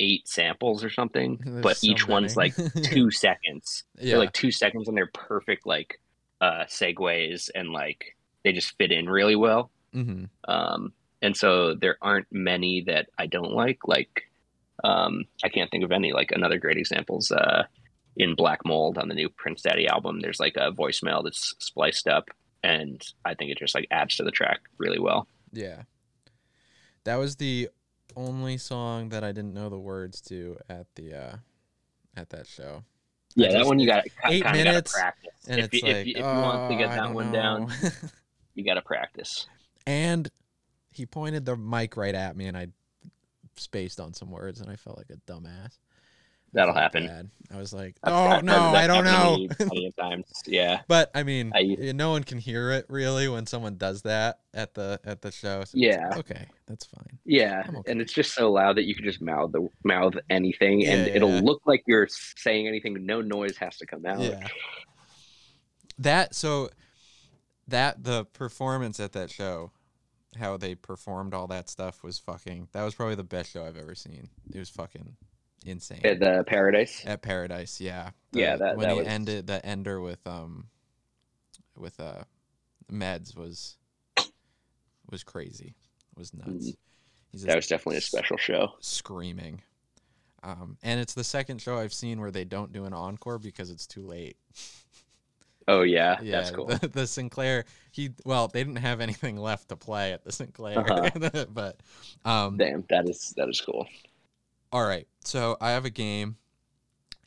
[0.00, 2.54] eight samples or something, There's but so each one's like
[2.84, 3.84] two seconds.
[3.98, 4.10] yeah.
[4.10, 6.00] They're like two seconds, and they're perfect like
[6.40, 9.70] uh segues, and like they just fit in really well.
[9.92, 13.78] hmm Um, and so there aren't many that I don't like.
[13.86, 14.28] Like
[14.82, 16.12] Um, I can't think of any.
[16.12, 17.64] Like another great examples uh,
[18.16, 20.20] in Black Mold on the new Prince Daddy album.
[20.20, 22.28] There's like a voicemail that's spliced up,
[22.62, 25.28] and I think it just like adds to the track really well.
[25.52, 25.82] Yeah.
[27.04, 27.68] That was the
[28.16, 31.36] only song that I didn't know the words to at the uh
[32.16, 32.84] at that show.
[33.36, 35.32] Yeah, that one you got eight kind of got to minutes, practice.
[35.48, 37.14] And if, it's you, like, if, you, if you want to "Oh, get that don't
[37.14, 37.72] one down,
[38.54, 39.46] you got to practice.
[39.86, 40.30] and
[40.90, 42.68] he pointed the mic right at me and I
[43.56, 45.78] spaced on some words and I felt like a dumbass.
[46.52, 47.08] That'll happen.
[47.08, 47.30] bad.
[47.52, 50.26] I was like, I've- "Oh I've no, I don't know." plenty of times.
[50.46, 50.82] Yeah.
[50.88, 54.72] But I mean, I- no one can hear it really when someone does that at
[54.72, 55.64] the at the show.
[55.64, 56.10] So Yeah.
[56.10, 57.18] like, okay, that's fine.
[57.24, 57.90] Yeah, okay.
[57.90, 61.14] and it's just so loud that you can just mouth the mouth anything, and Yeah,
[61.14, 61.40] it'll yeah.
[61.40, 63.04] look like you're saying anything.
[63.04, 64.20] No noise has to come out.
[64.20, 64.46] Yeah.
[65.98, 66.70] That so
[67.66, 69.72] that the performance at that show,
[70.36, 72.68] how they performed all that stuff was fucking.
[72.72, 74.28] That was probably the best show I've ever seen.
[74.52, 75.16] It was fucking
[75.64, 76.00] insane.
[76.04, 77.02] At the Paradise.
[77.06, 78.10] At Paradise, yeah.
[78.32, 80.68] Yeah, that- when that he was- ended the ender with um
[81.76, 82.24] with uh
[82.92, 83.76] meds was
[85.10, 85.74] was crazy.
[86.12, 86.48] It Was nuts.
[86.70, 86.76] Mhm.
[87.32, 88.74] He's That was definitely a special show.
[88.80, 89.62] screaming.
[90.42, 93.70] Um, and it's the second show I've seen where they don't do an encore because
[93.70, 94.36] it's too late.
[95.66, 96.66] Oh yeah, Yeah, that's cool.
[96.66, 97.64] the, the Sinclair.
[97.90, 101.44] He well, they didn't have anything left to play at the Sinclair, Uh-huh.
[101.52, 101.80] but
[102.24, 103.86] um, Damn, that is that is cool.
[104.72, 105.06] all right.
[105.24, 106.36] So I have a game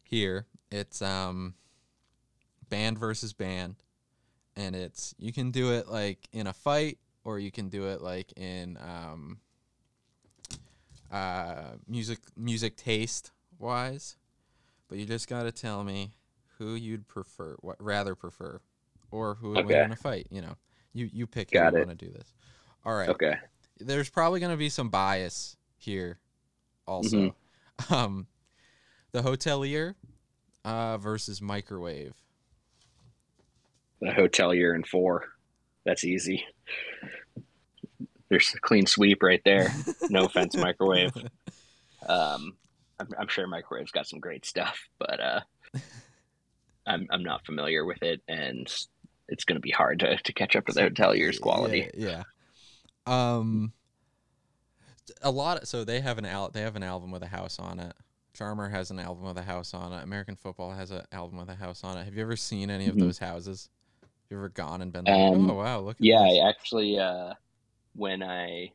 [0.03, 0.45] here.
[0.71, 1.55] It's um,
[2.69, 3.75] band versus band,
[4.55, 8.01] and it's you can do it like in a fight, or you can do it
[8.01, 9.39] like in um,
[11.11, 14.15] uh, music music taste wise.
[14.87, 16.11] But you just gotta tell me
[16.57, 18.59] who you'd prefer, what rather prefer,
[19.11, 19.83] or who would win Okay.
[19.83, 20.27] in a fight.
[20.29, 20.55] You know,
[20.93, 21.87] you you pick Got it.
[21.87, 22.33] want to do this.
[22.85, 23.35] All right Okay.
[23.79, 26.19] there's probably going to be some bias here
[26.87, 27.17] also
[27.79, 27.93] Mm-hmm.
[27.93, 28.27] um
[29.11, 29.93] the hotelier
[30.65, 32.13] uh versus microwave
[34.01, 35.25] The hotelier in four.
[35.85, 36.43] That's easy.
[38.29, 39.73] There's a clean sweep right there.
[40.09, 41.11] No offense, microwave.
[42.07, 42.55] Um,
[42.99, 45.39] I'm, I'm sure microwave's got some great stuff, but uh,
[46.87, 48.67] I'm I'm not familiar with it, and
[49.27, 51.89] it's going to be hard to, to catch up to the hotelier's quality.
[51.93, 52.23] yeah,
[53.07, 53.33] yeah.
[53.35, 53.73] um
[55.21, 57.59] a lot of, so they have an al- they have an album with a house
[57.59, 57.93] on it
[58.33, 61.49] charmer has an album with a house on it american football has an album with
[61.49, 62.99] a house on it have you ever seen any of Mhm.
[62.99, 63.69] those houses
[64.01, 66.21] have you ever gone and been like Um, oh wow look at Yeah.
[66.21, 67.33] I actually uh
[67.95, 68.73] when I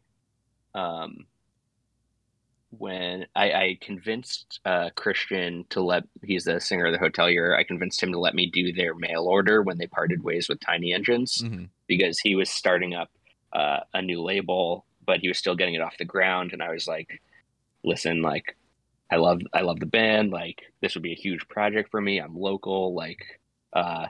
[0.74, 1.26] um
[2.78, 7.64] when I, I convinced uh Christian to let he's the singer of the hotelier, I
[7.64, 10.92] convinced him to let me do their mail order when they parted ways with Tiny
[10.94, 11.68] Engines Mhm.
[11.86, 13.10] because he was starting up
[13.52, 16.70] uh, a new label, but he was still getting it off the ground and I
[16.72, 17.20] was like,
[17.84, 18.56] listen, like
[19.10, 22.18] I love I love the band, like this would be a huge project for me.
[22.18, 23.40] I'm local, like
[23.74, 24.06] uh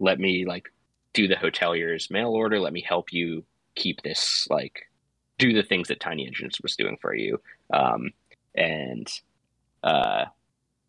[0.00, 0.66] let me like
[1.14, 2.58] do the hotelier's mail order.
[2.58, 3.44] Let me help you
[3.76, 4.80] keep this like
[5.38, 7.40] do the things that Tiny Engines was doing for you.
[7.72, 8.10] Um,
[8.54, 9.08] and
[9.82, 10.26] uh,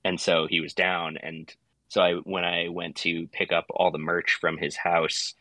[0.04, 1.54] and so he was down, and
[1.88, 5.36] so I when I went to pick up all the merch from his house,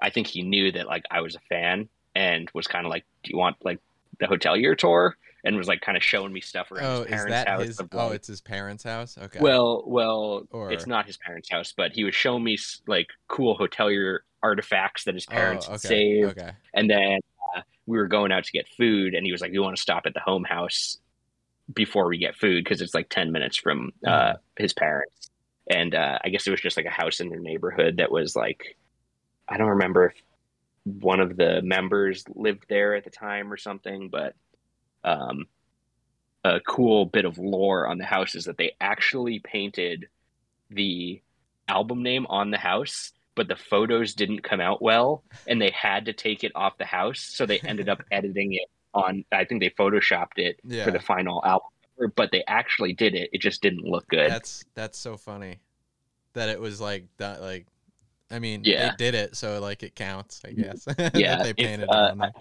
[0.00, 3.04] I think he knew that like I was a fan and was kind of like,
[3.22, 3.80] "Do you want like
[4.20, 5.16] the hotelier tour?"
[5.46, 7.66] And was like kind of showing me stuff around oh his is parents' that house.
[7.66, 11.74] his oh it's his parents house okay well, well, Or- it's not his parents' house,
[11.76, 16.30] but he was showing me like cool hotelier artifacts that his parents oh, okay saved,
[16.38, 17.18] okay and then
[17.86, 20.06] we were going out to get food, and he was like, "You want to stop
[20.06, 20.98] at the home house
[21.72, 25.30] before we get food because it's like ten minutes from uh, his parents."
[25.68, 28.36] And uh, I guess it was just like a house in their neighborhood that was
[28.36, 28.76] like,
[29.48, 30.14] I don't remember if
[30.84, 34.34] one of the members lived there at the time or something, but
[35.04, 35.46] um,
[36.44, 40.08] a cool bit of lore on the house is that they actually painted
[40.70, 41.22] the
[41.68, 46.04] album name on the house but the photos didn't come out well and they had
[46.06, 49.60] to take it off the house so they ended up editing it on i think
[49.60, 51.68] they photoshopped it yeah for the final album
[52.16, 55.60] but they actually did it it just didn't look good That's that's so funny
[56.34, 57.40] that it was like that.
[57.40, 57.66] Like,
[58.30, 58.90] I mean, Yeah.
[58.90, 60.84] they did it, so like it counts, I guess.
[61.14, 62.32] Yeah, they if, painted uh, it on there.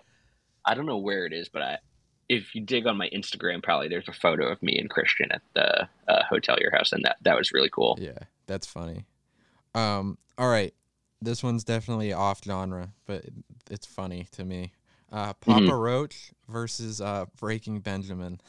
[0.65, 1.77] i don't know where it is but i
[2.29, 5.41] if you dig on my instagram probably there's a photo of me and christian at
[5.53, 6.23] the uh,
[6.59, 8.17] your house and that that was really cool Yeah,
[8.47, 9.05] that's funny.
[9.75, 10.73] Um, all right,
[11.23, 13.33] this one's definitely off genre, but it-
[13.69, 14.71] it's funny to me.
[15.11, 15.71] Uh, Papa Mm-hmm.
[15.71, 18.39] Roach versus uh, Breaking Benjamin.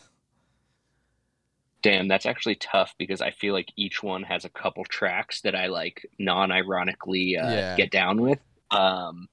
[1.83, 5.55] Damn, that's actually tough because I feel like each one has a couple tracks that
[5.55, 7.77] I like non-ironically uh, Yeah.
[7.77, 8.39] get down with.
[8.71, 9.29] Um,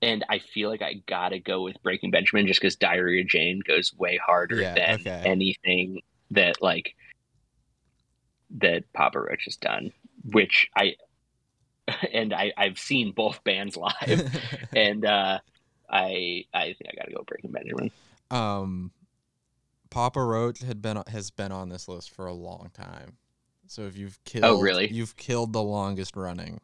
[0.00, 3.60] and I feel like I gotta go with Breaking Benjamin just because Diary of Jane
[3.66, 5.22] goes way harder Yeah, than okay.
[5.24, 6.94] anything that like
[8.58, 9.92] that Papa Roach has done.
[10.32, 10.94] Which I
[12.12, 14.24] and I I've seen both bands live,
[14.74, 15.38] and uh,
[15.90, 17.90] I I think I gotta go Breaking Benjamin.
[18.30, 18.90] um,
[19.90, 23.16] Papa Roach had been has been on this list for a long time.
[23.68, 24.88] So if you've killed, Oh, really?
[24.88, 26.60] You've killed the longest running,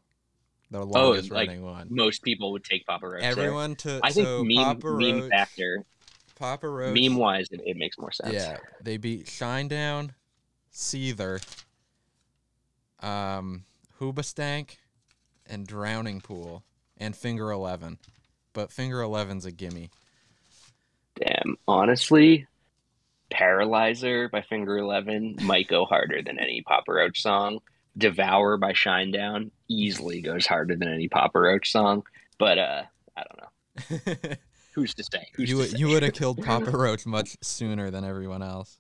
[0.71, 1.89] the Oh, longest like, running one.
[1.91, 3.23] Most people would take Papa Roach.
[3.23, 3.31] there.
[3.31, 5.85] Everyone to I think so meme, Papa meme factor,
[6.39, 8.33] Papa Roach, meme wise, it, it makes more sense.
[8.35, 10.11] Yeah, they beat Shinedown,
[10.73, 11.43] Seether,
[13.01, 13.65] um,
[14.01, 14.77] Hoobastank,
[15.53, 16.65] and Drowning Pool,
[16.97, 17.99] and Finger Eleven.
[18.55, 19.91] But Finger Eleven's a gimme.
[21.15, 21.57] Damn.
[21.69, 22.47] Honestly,
[23.31, 27.61] Paralyzer by Finger Eleven might go harder than any Papa Roach song.
[27.97, 32.03] Devour by Shinedown easily goes harder than any Papa Roach song.
[32.39, 32.83] But uh,
[33.17, 34.35] I don't know.
[34.75, 35.29] Who's to say?
[35.35, 35.79] Who's you to would say?
[35.79, 38.79] you would have killed Papa Roach much sooner than everyone else.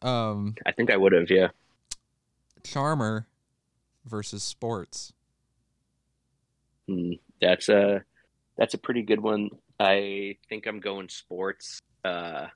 [0.00, 1.30] Um, I think I would have.
[1.30, 1.48] Yeah.
[2.62, 3.26] Charmer
[4.06, 5.12] versus Sports.
[6.88, 8.04] Hmm, that's a
[8.56, 9.50] that's a pretty good one.
[9.80, 11.80] I think I'm going sports.
[12.04, 12.46] Uh,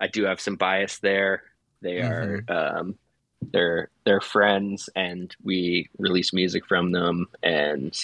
[0.00, 1.42] I do have some bias there.
[1.80, 2.96] They are um,
[3.52, 7.26] they're they're friends, and we release music from them.
[7.42, 7.96] And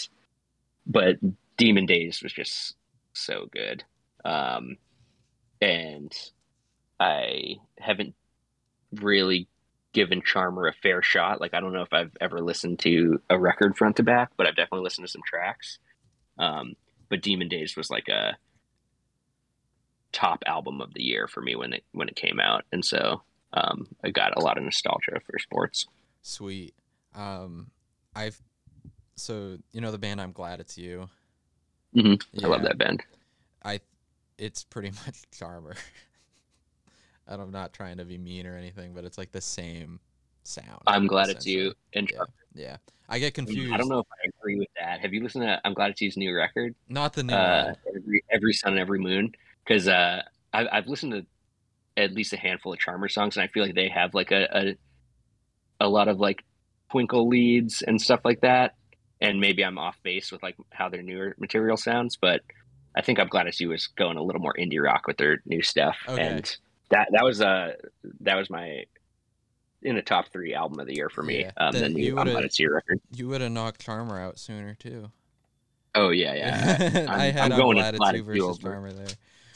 [0.87, 1.17] but
[1.57, 2.77] Demon Days was just
[3.13, 3.85] so good,
[4.25, 4.77] um,
[5.61, 6.13] and
[7.01, 8.15] I haven't
[8.93, 9.49] really
[9.95, 11.41] given Charmer a fair shot.
[11.41, 14.47] Like I don't know if I've ever listened to a record front to back, but
[14.47, 15.79] I've definitely listened to some tracks.
[16.39, 16.75] Um,
[17.09, 18.37] but Demon Days was like a
[20.13, 23.23] top album of the year for me when it when it came out, and so
[23.55, 25.87] um, I got a lot of nostalgia for sports.
[26.23, 26.75] Sweet.
[27.15, 27.71] Um,
[28.15, 28.41] I've
[29.17, 30.21] so you know the band.
[30.21, 31.09] I'm glad it's you.
[31.97, 32.21] Mhm.
[32.43, 33.03] I love that band.
[33.65, 33.81] I
[34.39, 35.77] it's pretty much Charmer.
[37.27, 40.01] And I'm not trying to be mean or anything, but it's like the same
[40.43, 40.83] sound.
[40.87, 41.73] I'm glad it's you.
[41.93, 42.03] Yeah.
[42.55, 42.77] Yeah.
[43.09, 43.73] I get confused.
[43.73, 45.01] I don't know if I agree with that.
[45.01, 46.75] Have you listened to I'm Glad It's You's new record?
[46.89, 49.33] Not the new uh, every every sun and every moon
[49.65, 50.23] because uh,
[50.53, 51.27] I, I've listened to
[51.97, 54.49] at least a handful of Charmer songs, and I feel like they have like a
[55.81, 56.45] a, a lot of like
[56.91, 58.75] twinkle leads and stuff like that.
[59.21, 62.41] And maybe I'm off base with like how their newer material sounds, but
[62.97, 65.43] I think I'm glad to see was going a little more indie rock with their
[65.45, 66.23] new stuff, Okay.
[66.23, 66.57] and
[66.95, 67.73] that that was uh
[68.21, 68.85] that was my
[69.83, 71.41] in the top three album of the year for me.
[71.43, 73.01] Yeah, um, the you new I'm see record.
[73.15, 75.11] You would have knocked Charmer out sooner too.
[75.95, 77.07] Oh yeah, yeah.
[77.09, 78.59] I I'm- had I'm going glad with it's Glad you It's versus.
[78.59, 79.07] Charmer there.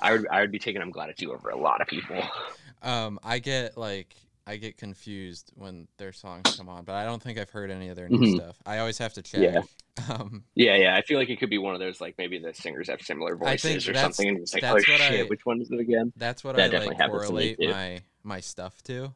[0.00, 2.20] I would I would be taking I'm glad it's you over a lot of people.
[2.80, 4.14] Um, I get like
[4.46, 7.88] I get confused when their songs come on, but I don't think I've heard any
[7.88, 8.36] of their new Mhm.
[8.36, 8.56] stuff.
[8.64, 9.40] I always have to check.
[9.40, 9.62] Yeah.
[10.10, 10.94] Um, Yeah, yeah.
[10.96, 13.36] I feel like it could be one of those like maybe the singers have similar
[13.36, 16.12] voices or something, and it's like, oh shit, I- which one is it again?
[16.16, 19.14] that's what That I like happens to me, correlate my my stuff to.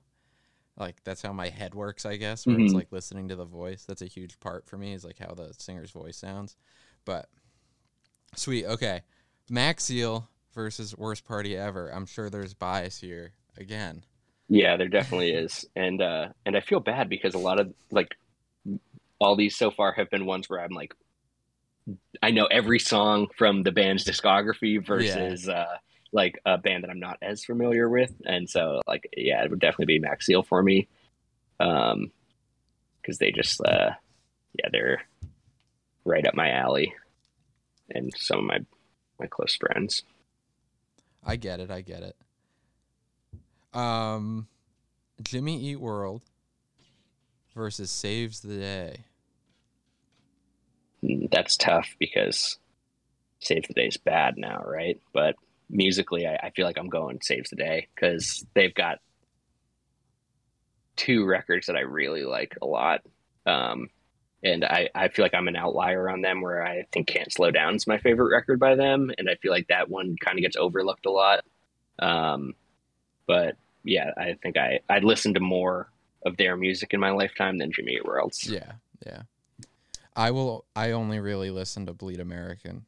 [0.77, 2.47] Like that's how my head works, I guess.
[2.47, 2.77] Where it's Mhm.
[2.77, 3.85] like listening to the voice.
[3.85, 4.93] That's a huge part for me.
[4.93, 6.57] Is like how the singer's voice sounds.
[7.05, 7.29] But
[8.35, 9.03] sweet, okay.
[9.51, 11.89] Macseal versus worst party ever.
[11.93, 14.05] I'm sure there's bias here again.
[14.49, 18.15] Yeah, there definitely is, and uh, and I feel bad because a lot of like
[19.23, 20.95] all these so far have been ones where I'm like,
[22.23, 25.77] I know every song from the band's discography versus uh,
[26.13, 29.61] like a band that I'm not as familiar with, and so like yeah, it would
[29.61, 30.89] definitely be Macseal for me,
[31.59, 32.13] um,
[33.01, 33.91] because they just uh,
[34.59, 35.03] yeah, they're
[36.05, 36.95] right up my alley,
[37.91, 38.59] and some of my
[39.19, 40.05] my close friends.
[41.25, 41.71] I get it.
[41.71, 42.17] I get it.
[43.77, 44.49] Um,
[45.23, 46.23] Jimmy Eat World
[47.55, 49.05] versus Saves the Day.
[51.03, 52.59] That's tough because
[53.41, 55.01] Save the Day is bad now, right?
[55.13, 55.37] But
[55.69, 58.99] musically, I, I feel like I'm going Saves the Day because they've got
[60.97, 63.01] two records that I really like a lot.
[63.47, 63.89] Um,
[64.45, 67.51] and I, I feel like I'm an outlier on them where I think Can't Slow
[67.51, 69.11] Down is my favorite record by them.
[69.17, 71.45] And I feel like that one kind of gets overlooked a lot.
[71.99, 72.55] Um,
[73.27, 75.91] but yeah, I think I, I listened to more
[76.25, 78.49] of their music in my lifetime than Jimmy World's.
[78.49, 78.73] Yeah,
[79.07, 79.23] yeah.
[80.15, 80.65] I will.
[80.77, 82.85] I only really listen to Bleed American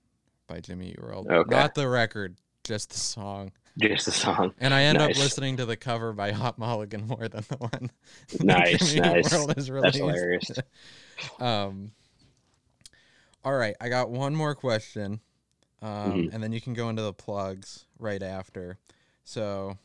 [0.47, 1.27] by Jimmy Eat World.
[1.31, 1.55] Okay.
[1.57, 3.53] Not the record, just the song.
[3.79, 4.55] Just the song.
[4.61, 7.91] And I end up listening to the cover by Hot Mulligan more than the one.
[8.41, 9.33] Nice, Jimmy nice.
[9.33, 10.51] World is That's hilarious.
[11.41, 11.93] Um.
[13.45, 15.21] All right, I got one more question,
[15.83, 16.33] um, Mhm.
[16.35, 18.79] and then you can go into the plugs right after.
[19.25, 19.77] So,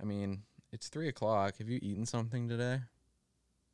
[0.00, 0.42] I mean,
[0.72, 1.56] it's three o'clock.
[1.58, 2.80] Have you eaten something today?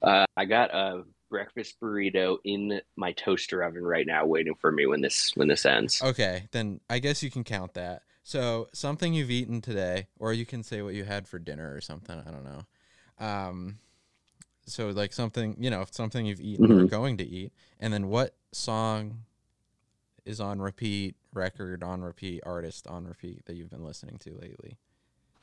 [0.01, 1.05] Uh, I got a
[1.37, 5.65] breakfast burrito in my toaster oven right now, waiting for me when this when this
[5.65, 6.03] ends.
[6.03, 8.03] Okay, then I guess you can count that.
[8.23, 11.81] So something you've eaten today, or you can say what you had for dinner or
[11.81, 12.23] something.
[12.25, 13.27] I don't know.
[13.27, 13.79] Um,
[14.67, 16.91] so like something you know something you've eaten or Mhm.
[16.91, 19.25] going to eat, and then what song
[20.27, 24.77] is on repeat, record on repeat, artist on repeat that you've been listening to lately?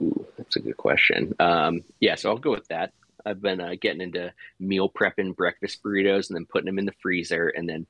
[0.01, 1.33] Ooh, that's a good question.
[1.39, 2.93] Um, yeah, so I'll go with that.
[3.25, 6.93] I've been uh, getting into meal prepping breakfast burritos and then putting them in the
[7.01, 7.85] freezer and then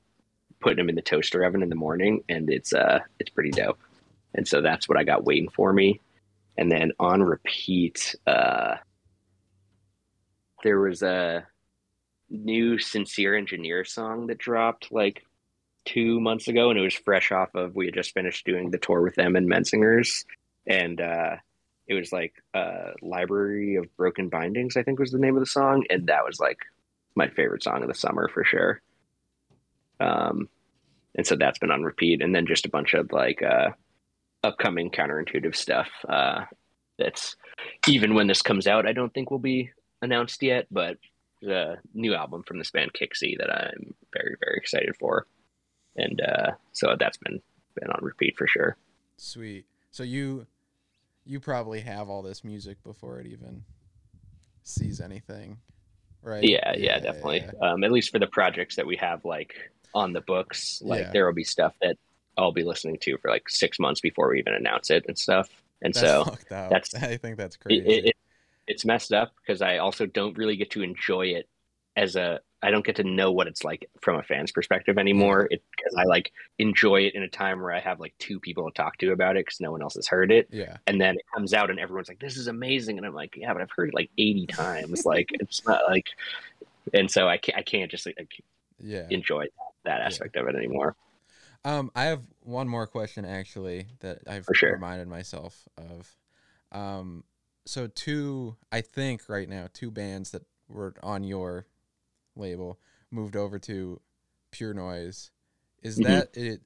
[0.60, 3.78] putting them in the toaster oven in the morning, and it's uh it's pretty dope.
[4.34, 6.00] And so that's what I got waiting for me.
[6.56, 8.76] And then on repeat, uh,
[10.62, 11.46] there was a
[12.28, 15.24] new Sincere Engineer song that dropped like
[15.84, 18.78] two months ago, and it was fresh off of we had just finished doing the
[18.78, 20.24] tour with them and Menzingers,
[20.66, 21.36] and uh,
[21.90, 25.46] it was like uh, Library of Broken Bindings, I think was the name of the
[25.46, 26.58] song, and that was like
[27.16, 28.80] my favorite song of the summer for sure.
[29.98, 30.48] Um,
[31.16, 33.70] and so that's been on repeat, and then just a bunch of like uh,
[34.44, 35.88] upcoming counterintuitive stuff.
[36.08, 36.44] Uh,
[36.96, 37.34] that's
[37.88, 39.70] even when this comes out, I don't think will be
[40.00, 40.96] announced yet, but
[41.42, 45.26] the new album from this band Kixie that I'm very very excited for,
[45.96, 47.42] and uh, so that's been
[47.74, 48.76] been on repeat for sure.
[49.16, 49.64] Sweet.
[49.90, 50.46] So you
[51.24, 53.62] you probably have all this music before it even
[54.62, 55.58] sees anything,
[56.22, 56.42] right?
[56.44, 57.44] Yeah, yeah, definitely.
[57.60, 57.70] yeah.
[57.72, 59.54] Um, at least for the projects that we have like
[59.94, 61.10] on the books, like Yeah.
[61.12, 61.96] there will be stuff that
[62.36, 65.48] I'll be listening to for like six months before we even announce it and stuff.
[65.82, 67.86] And That's so that's- I think that's crazy.
[67.86, 68.16] it, it,
[68.66, 71.48] it's messed up because I also don't really get to enjoy it
[71.96, 72.40] as a.
[72.62, 75.48] I don't get to know what it's like from a fan's perspective anymore.
[75.50, 78.70] It because I like enjoy it in a time where I have like two people
[78.70, 80.48] to talk to about it because no one else has heard it.
[80.52, 80.76] yeah.
[80.86, 83.52] and then it comes out and everyone's like this is amazing and i'm like yeah
[83.52, 86.06] but i've heard it like 80 times like it's not like
[86.92, 88.30] and so i can't i can't just like
[88.78, 89.06] Yeah.
[89.10, 89.46] enjoy
[89.84, 90.96] that aspect of it anymore
[91.64, 94.72] Um, I have one more question actually that I've sure.
[94.72, 96.16] reminded myself of.
[96.72, 97.24] Um,
[97.66, 101.66] so two, I think right now, two bands that were on your
[102.36, 102.78] label
[103.10, 104.00] moved over to
[104.50, 105.30] Pure Noise.
[105.82, 106.04] Is Mhm.
[106.04, 106.62] that it?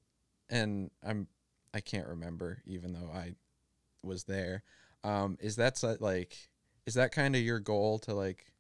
[0.50, 1.26] And I'm,
[1.72, 3.34] I can't remember, even though I
[4.02, 4.62] was there.
[5.02, 6.36] Um, is that so- like,
[6.86, 8.52] is that kind of your goal to like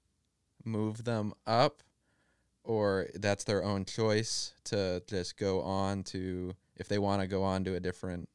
[0.64, 1.82] move them up?
[2.66, 7.42] or that's their own choice to just go on to if they want to go
[7.42, 8.26] on to a different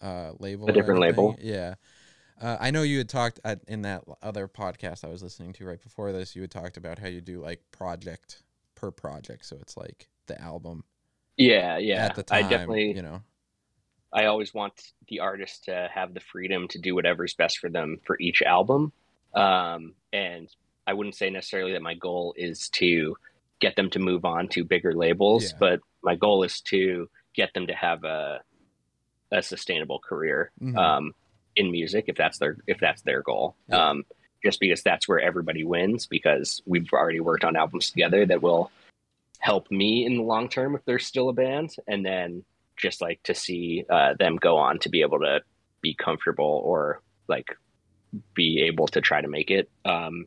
[0.00, 0.66] uh, label.
[0.66, 1.36] A different label?
[1.38, 1.74] Yeah.
[2.40, 5.66] Uh, I know you had talked at, in that other podcast I was listening to
[5.66, 6.34] right before this.
[6.34, 8.42] You had talked about how you do like project
[8.74, 10.84] per project, so it's like the album
[11.36, 12.44] yeah yeah at the time.
[12.44, 13.20] i definitely you know,
[14.12, 14.72] i always want
[15.08, 18.92] the artist to have the freedom to do whatever's best for them for each album
[19.34, 20.48] um and
[20.86, 23.16] i wouldn't say necessarily that my goal is to
[23.60, 25.56] get them to move on to bigger labels Yeah.
[25.58, 28.40] but my goal is to get them to have a
[29.32, 30.76] a sustainable career Mhm.
[30.78, 31.12] um,
[31.56, 33.56] in music if that's their if that's their goal.
[33.68, 33.90] Yeah.
[33.90, 34.04] Um,
[34.42, 38.70] just because that's where everybody wins because we've already worked on albums together that will
[39.38, 42.44] help me in the long term if they're still a band, and then
[42.76, 45.40] just like to see uh, them go on to be able to
[45.80, 47.56] be comfortable or like
[48.34, 50.26] be able to try to make it um,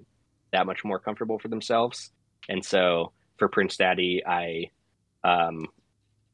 [0.51, 2.11] that much more comfortable for themselves.
[2.49, 4.71] And so for Prince Daddy, I
[5.23, 5.67] um,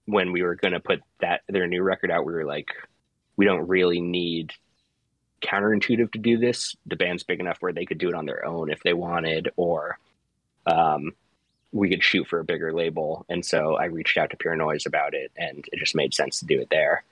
[0.06, 2.68] when we were going to put that their new record out, we were like,
[3.36, 4.52] we don't really need
[5.44, 6.76] counterintuitive to do this.
[6.86, 9.49] The band's big enough where they could do it on their own if they wanted,
[9.56, 9.98] or
[10.65, 11.14] um,
[11.72, 13.26] we could shoot for a bigger label.
[13.30, 16.40] And so I reached out to Pure Noise about it, and it just made sense
[16.40, 17.03] to do it there.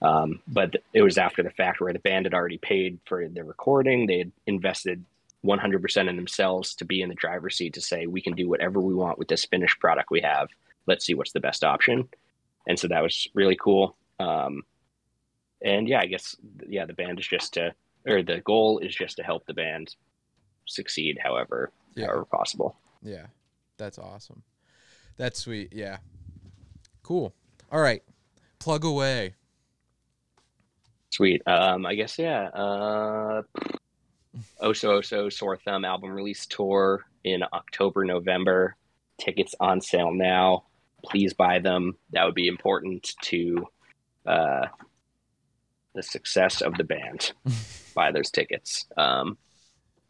[0.00, 3.44] Um, but it was after the fact where the band had already paid for the
[3.44, 4.06] recording.
[4.06, 5.04] They had invested
[5.44, 8.80] 100% in themselves to be in the driver's seat to say, we can do whatever
[8.80, 10.48] we want with this finished product we have.
[10.86, 12.08] Let's see what's the best option.
[12.66, 13.96] And so that was really cool.
[14.20, 14.62] Um,
[15.62, 16.36] and yeah, I guess,
[16.68, 17.74] yeah, the band is just to,
[18.06, 19.94] or the goal is just to help the band
[20.66, 22.06] succeed however, Yeah.
[22.06, 22.76] however possible.
[23.02, 23.26] Yeah.
[23.76, 24.42] That's awesome.
[25.16, 25.72] That's sweet.
[25.72, 25.98] Yeah.
[27.02, 27.34] Cool.
[27.72, 28.02] All right.
[28.58, 29.34] Plug away.
[31.10, 31.42] Sweet.
[31.46, 32.48] Um, I guess yeah.
[32.48, 33.42] Uh,
[34.62, 38.76] Oso so Sore Thumb album release tour in October, November.
[39.20, 40.64] Tickets on sale now.
[41.04, 41.96] Please buy them.
[42.12, 43.66] That would be important to
[44.26, 44.66] uh,
[45.94, 47.32] the success of the band.
[47.94, 48.86] buy those tickets.
[48.96, 49.38] Um,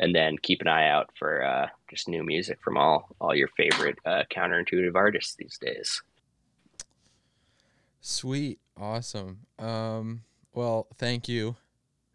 [0.00, 3.48] and then keep an eye out for uh, just new music from all all your
[3.56, 6.02] favorite uh, counterintuitive artists these days.
[8.00, 8.60] Sweet.
[8.76, 9.40] Awesome.
[9.58, 10.22] Um
[10.54, 11.56] well, thank you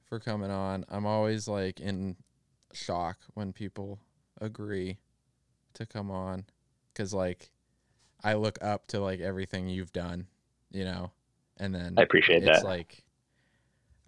[0.06, 0.86] for coming on.
[0.90, 2.16] I'm always like in
[2.72, 4.00] shock when people
[4.40, 4.98] agree
[5.74, 6.46] to come on.
[6.94, 7.52] because like
[8.24, 10.28] I look up to like everything you've done,
[10.72, 11.12] you know,
[11.58, 12.66] and then I appreciate it's that.
[12.66, 13.04] like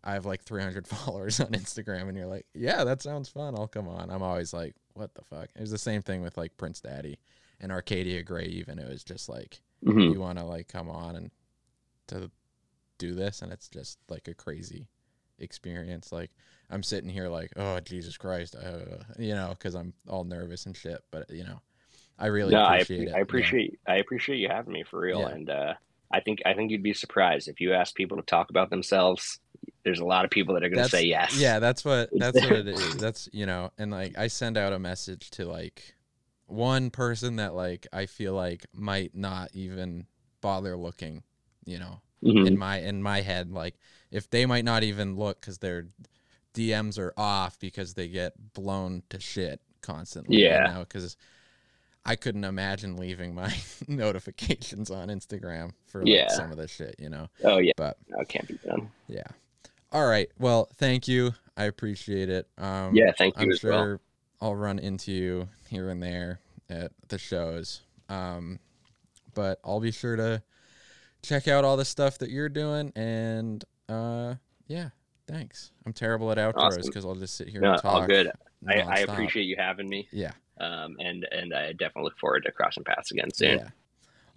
[0.06, 3.56] I have like 300 followers on Instagram, and you're like, yeah, that sounds fun.
[3.58, 4.10] I'll come on.
[4.12, 5.50] I'm always like, what the fuck?
[5.56, 7.20] It was the same thing with like Prince Daddy
[7.60, 8.46] and Arcadia Grey.
[8.46, 10.14] Even it was just like, Mhm.
[10.14, 11.32] you want to like come on and
[12.08, 12.30] to
[12.98, 14.88] do this, and it's just like a crazy
[15.40, 16.12] experience.
[16.12, 16.32] Like
[16.70, 20.76] I'm sitting here like, oh Jesus Christ, uh, you know, because I'm all nervous and
[20.78, 21.02] shit.
[21.12, 21.62] But you know,
[22.18, 23.14] I really no, appreciate appre- it.
[23.14, 23.22] I yeah.
[23.24, 25.30] appreciate I appreciate you having me for real, Yeah.
[25.30, 25.74] and uh,
[26.12, 29.40] I think I think you'd be surprised if you ask people to talk about themselves.
[29.86, 31.38] There's a lot of people that are going to say yes.
[31.40, 32.98] Yeah, that's what that's what it is.
[32.98, 35.94] That's you know, and like I send out a message to like
[36.48, 40.08] one person that like I feel like might not even
[40.42, 41.24] bother looking,
[41.66, 42.48] you know, Mhm.
[42.48, 43.76] in my in my head like
[44.12, 45.86] if they might not even look cuz their
[46.56, 50.74] DMs are off because they get blown to shit constantly, Yeah.
[50.74, 51.16] know, cuz
[52.08, 53.54] I couldn't imagine leaving my
[53.88, 56.28] notifications on Instagram for like Yeah.
[56.30, 57.28] some of the shit, you know.
[57.44, 57.74] Oh yeah.
[57.78, 58.90] But No, it can't be done.
[59.08, 59.28] yeah.
[59.92, 60.30] All right.
[60.40, 61.34] Well, thank you.
[61.58, 62.48] I appreciate it.
[62.58, 64.02] Um, Yeah, thank you I'm as sure well.
[64.42, 66.40] I'll run into you here and there
[66.70, 67.82] at the shows.
[68.10, 68.60] Um,
[69.34, 70.44] but I'll be sure to
[71.22, 72.92] check out all the stuff that you're doing.
[72.96, 74.36] And uh,
[74.68, 74.90] yeah,
[75.28, 75.72] thanks.
[75.86, 76.82] I'm terrible at outros Awesome.
[76.86, 77.94] because I'll just sit here No, and talk.
[77.94, 78.32] all good.
[78.68, 80.32] I, I appreciate you having me, Yeah.
[80.60, 83.60] um, and and I definitely look forward to crossing paths again soon.
[83.60, 83.68] Yeah.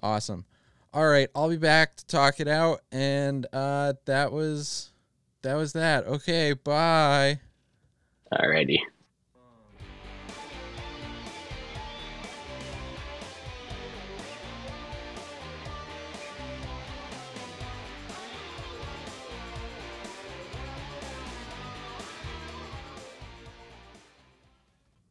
[0.00, 0.44] Awesome.
[0.92, 4.90] All right, I'll be back to talk it out and uh that was
[5.43, 6.06] that was that.
[6.06, 7.40] Okay, bye.
[8.32, 8.78] Alrighty.